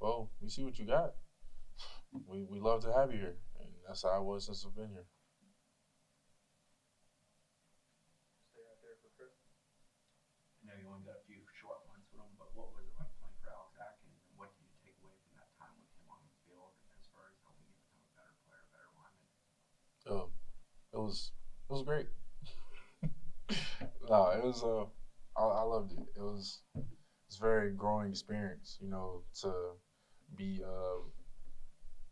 [0.00, 1.12] well, we see what you got.
[2.26, 3.36] We, we love to have you here.
[3.58, 5.04] And that's how I was since I've been here.
[8.50, 9.34] Stay right there for Chris.
[10.62, 12.94] I know you only got a few short months with him, but what was it
[12.96, 15.90] like playing for Alex Atkins, and what did you take away from that time with
[15.98, 19.28] him on the field as far as helping you become a better player, better lineman?
[20.06, 20.28] Um,
[20.92, 21.32] it was
[21.68, 22.06] it was great.
[24.08, 24.84] no, it was uh,
[25.36, 25.98] I, I loved it.
[26.16, 26.60] It was
[27.28, 29.52] it's very growing experience, you know, to
[30.36, 31.00] be uh,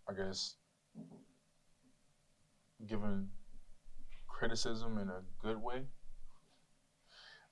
[0.08, 0.56] I guess
[2.86, 3.28] given
[4.26, 5.86] criticism in a good way.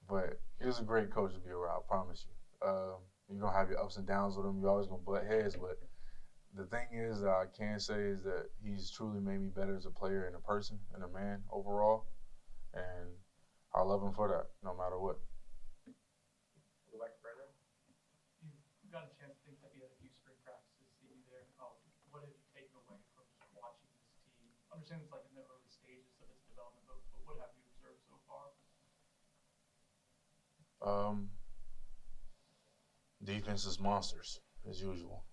[0.09, 1.77] But he was a great coach to be around.
[1.77, 2.67] I promise you.
[2.67, 2.97] Uh,
[3.29, 4.59] you're gonna have your ups and downs with him.
[4.61, 5.79] You're always gonna butt heads, but
[6.55, 9.87] the thing is that I can say is that he's truly made me better as
[9.87, 12.07] a player and a person and a man overall,
[12.75, 13.11] and
[13.75, 15.19] I love him for that, no matter what.
[16.87, 17.47] We'll go back to Brendan.
[18.83, 18.91] You
[24.79, 27.67] understand it's like in the early stages of its development, but, but what have you
[27.75, 28.55] observed so far?
[30.81, 31.31] Um,
[33.23, 35.25] defense is monsters as usual,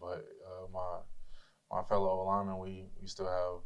[0.00, 1.00] but uh, my
[1.70, 3.60] my fellow linemen, we we still have,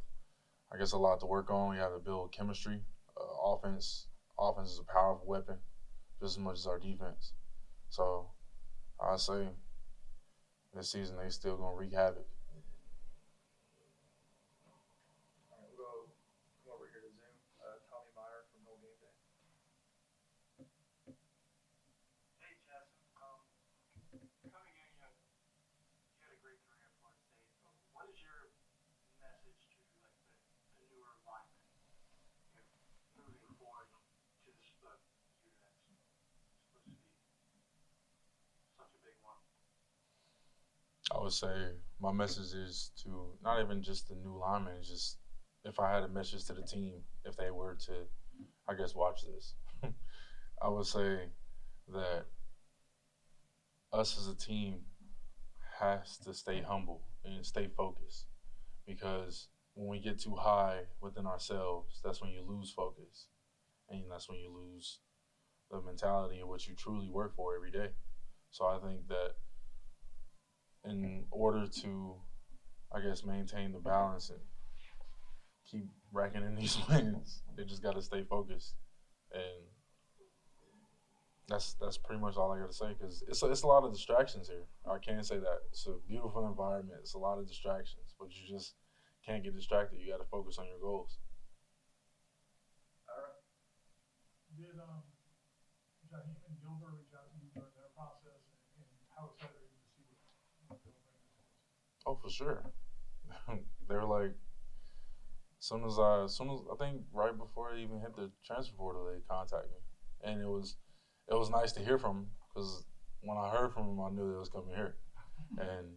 [0.73, 1.71] I guess, a lot to work on.
[1.71, 2.81] We have to build chemistry.
[3.21, 4.07] Uh, offense
[4.39, 5.59] offense is a powerful weapon,
[6.21, 7.33] just as much as our defense.
[7.91, 8.31] So,
[9.01, 9.51] I say
[10.75, 12.27] this season they still gonna wreak havoc.
[15.51, 16.11] All right, we'll go
[16.65, 17.35] come over here to Zoom.
[17.61, 19.15] Uh, Tommy Meyer from Nole Gameday.
[22.41, 23.07] Hey, Jazston.
[23.21, 23.41] Um,
[24.51, 25.13] coming in, you, know,
[26.17, 27.51] you had a great career at Florida State.
[27.67, 28.51] Um, what is your
[29.21, 30.37] message to like the,
[30.79, 31.67] the newer linemen,
[32.51, 32.67] you know,
[33.29, 33.99] moving forward to
[34.49, 35.99] this uh, year that's supposed to be
[38.77, 39.39] such a big one?
[41.11, 45.19] I would say my message is to not even just the new linemen, just
[45.65, 48.07] if I had a message to the team, if they were to,
[48.69, 49.55] I guess, watch this,
[50.63, 51.29] I would say
[51.89, 52.27] that
[53.93, 54.83] us as a team
[55.81, 58.27] has to stay humble and stay focused
[58.87, 63.29] because when we get too high within ourselves, that's when you lose focus
[63.89, 65.01] and that's when you lose
[65.71, 67.91] the mentality of what you truly work for every day.
[68.51, 69.35] So I think that
[70.85, 72.15] in order to,
[72.95, 74.41] I guess, maintain the balance and
[75.71, 78.75] keep racking in these wins, they just got to stay focused,
[79.33, 79.65] and
[81.49, 82.95] that's that's pretty much all I got to say.
[82.99, 84.65] Because it's a, it's a lot of distractions here.
[84.91, 87.01] I can say that it's a beautiful environment.
[87.01, 88.75] It's a lot of distractions, but you just
[89.27, 90.01] can't get distracted.
[90.01, 91.19] You got to focus on your goals.
[93.11, 93.35] Ira?
[94.57, 95.03] Did, um,
[96.11, 99.67] Jaheim and Gilbert reach out to you during their process, and, and how excited are
[99.67, 100.07] you to see
[100.67, 102.73] what they'll bring to the Oh, for sure.
[103.89, 104.35] they were like,
[105.61, 108.31] as soon as I, as soon as I think right before I even hit the
[108.45, 109.79] transfer portal, they contacted me,
[110.23, 110.77] and it was,
[111.31, 112.85] it was nice to hear from them because
[113.21, 114.97] when I heard from them, I knew they was coming here,
[115.59, 115.97] and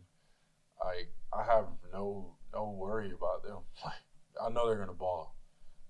[0.82, 1.03] I,
[1.38, 3.59] I have no, no worry about them.
[3.86, 3.93] Like,
[4.41, 5.36] I know they're gonna ball.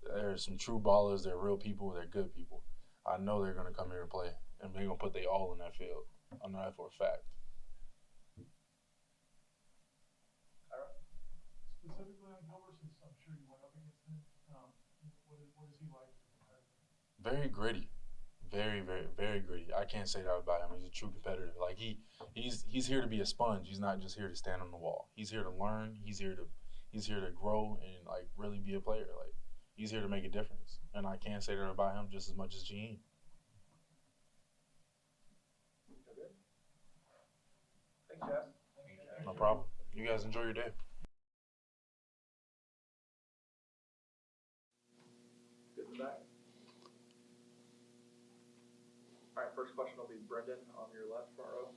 [0.03, 1.23] They're some true ballers.
[1.23, 1.91] They're real people.
[1.91, 2.63] They're good people.
[3.05, 5.59] I know they're gonna come here and play, and they're gonna put they all in
[5.59, 6.05] that field.
[6.43, 7.23] I know that for a fact.
[10.71, 10.87] Ira?
[11.83, 14.15] Specifically on Gilbert, I'm sure you went up against him,
[14.55, 14.71] um,
[15.27, 16.79] what is, what is he like as a competitor?
[17.19, 17.89] very gritty,
[18.51, 19.67] very very very gritty.
[19.75, 20.69] I can't say that about him.
[20.79, 21.51] He's a true competitor.
[21.59, 21.99] Like he
[22.33, 23.67] he's he's here to be a sponge.
[23.67, 25.09] He's not just here to stand on the wall.
[25.15, 25.97] He's here to learn.
[26.03, 26.47] He's here to
[26.91, 29.07] he's here to grow and like really be a player.
[29.19, 29.33] Like
[29.75, 30.79] he's here to make a difference.
[30.93, 32.99] And I can't say that about him just as much as Gene.
[38.23, 38.31] Okay.
[38.87, 39.25] Thanks, Jess.
[39.25, 39.65] No problem.
[39.93, 40.71] You guys enjoy your day.
[45.75, 46.19] Good in the back.
[49.35, 51.69] All right, first question will be Brendan on your left front row.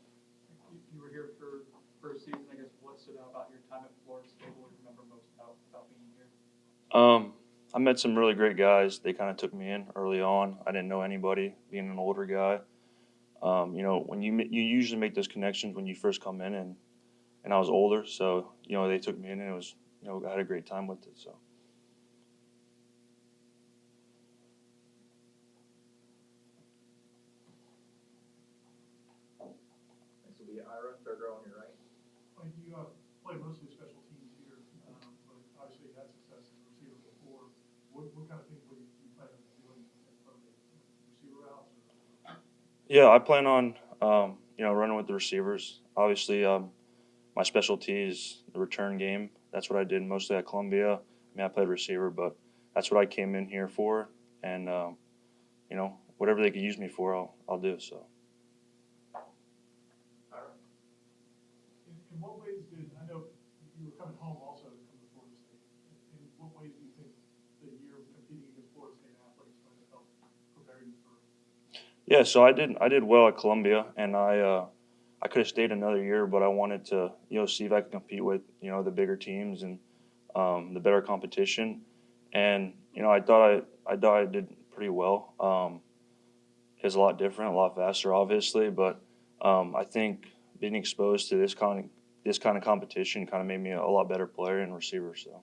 [0.71, 1.65] You, you were here for
[2.01, 4.77] first season, I guess, what stood out about your time at Florida State, what do
[4.77, 6.29] you remember most about, about being here?
[6.93, 7.33] Um,
[7.73, 8.99] I met some really great guys.
[8.99, 10.59] They kind of took me in early on.
[10.67, 12.61] I didn't know anybody, being an older guy.
[13.43, 16.55] Um, you know, when you you usually make those connections when you first come in,
[16.55, 16.77] and
[17.45, 20.09] and I was older, so you know they took me in, and it was you
[20.09, 21.19] know I had a great time with it.
[21.19, 21.37] So
[30.25, 31.75] Next will be Ira, third row on your right.
[32.41, 32.89] Like you uh,
[33.25, 34.59] play mostly special teams here,
[34.89, 34.97] um,
[35.29, 37.53] but obviously you had success as a receiver before.
[37.93, 40.53] What, what kind of things were you, you planning on doing in front of the
[41.09, 41.73] receiver routes?
[41.89, 42.37] Or?
[42.89, 45.81] Yeah, I plan on um, you know running with the receivers.
[45.97, 46.71] Obviously, um,
[47.35, 49.31] my specialty is the return game.
[49.53, 50.95] That's what I did mostly at Columbia.
[50.95, 50.99] I
[51.35, 52.37] mean, I played receiver, but
[52.75, 54.11] that's what I came in here for,
[54.43, 54.97] and um,
[55.71, 57.79] you know whatever they could use me for, I'll I'll do.
[57.81, 58.07] So.
[60.33, 60.45] Ira?
[61.89, 63.25] In, in what ways did, I know
[63.77, 65.61] you were coming home also to come to Florida State.
[66.15, 67.11] In what ways do you think
[67.61, 70.13] the year of competing against Florida State athletes might have helped
[70.55, 71.17] prepare you for
[72.07, 74.67] Yeah, so I did I did well at Columbia, and I uh,
[75.21, 77.81] I could have stayed another year, but I wanted to you know see if I
[77.81, 79.79] could compete with you know the bigger teams and
[80.37, 81.83] um, the better competition,
[82.33, 85.35] and you know I thought I I thought I did pretty well.
[85.41, 85.81] Um,
[86.79, 89.01] it's a lot different, a lot faster, obviously, but
[89.41, 90.29] um, I think
[90.61, 91.85] being exposed to this kind of
[92.25, 95.17] this kind of competition kind of made me a, a lot better player and receiver.
[95.17, 95.43] So.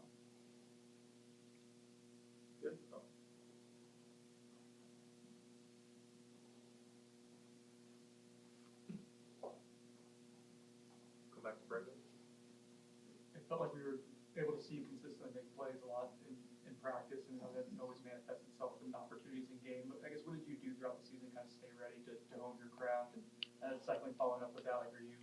[13.51, 13.99] felt like we were
[14.39, 16.31] able to see him consistently make plays a lot in,
[16.63, 19.91] in practice, and how that always manifest itself in opportunities in game.
[19.91, 21.99] But I guess what did you do throughout the season, to kind of stay ready
[22.07, 23.19] to, to hone your craft?
[23.19, 23.27] And,
[23.59, 25.19] and secondly, following up with that, like, are you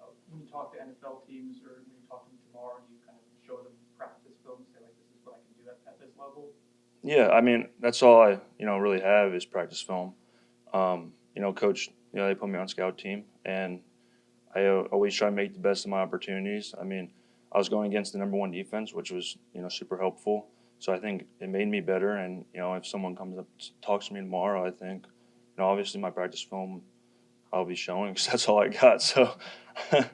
[0.00, 2.88] uh, when you talk to NFL teams or when you talk to them tomorrow, do
[2.88, 5.52] you kind of show them practice film, and say like, this is what I can
[5.60, 6.48] do at, at this level?
[7.04, 10.16] Yeah, I mean that's all I you know really have is practice film.
[10.72, 13.84] Um, you know, coach, you know they put me on scout team, and
[14.56, 16.72] I uh, always try to make the best of my opportunities.
[16.72, 17.12] I mean,
[17.52, 20.48] I was going against the number one defense, which was you know super helpful.
[20.78, 22.16] So I think it made me better.
[22.16, 23.46] And you know, if someone comes up
[23.82, 26.82] talks to me tomorrow, I think you know obviously my practice film
[27.52, 29.02] I'll be showing because that's all I got.
[29.02, 29.34] So,
[29.90, 30.10] but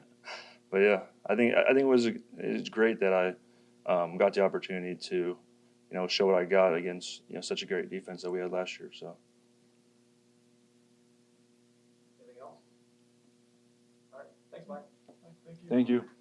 [0.77, 2.07] yeah, I think I think it was
[2.37, 3.33] it's great that I
[3.91, 5.37] um, got the opportunity to you
[5.91, 8.51] know show what I got against you know such a great defense that we had
[8.51, 8.89] last year.
[8.93, 9.15] So.
[12.19, 12.51] Anything else?
[14.13, 14.27] All right.
[14.51, 14.79] Thanks, Mike.
[15.45, 15.69] Thank you.
[15.69, 16.14] Thank you.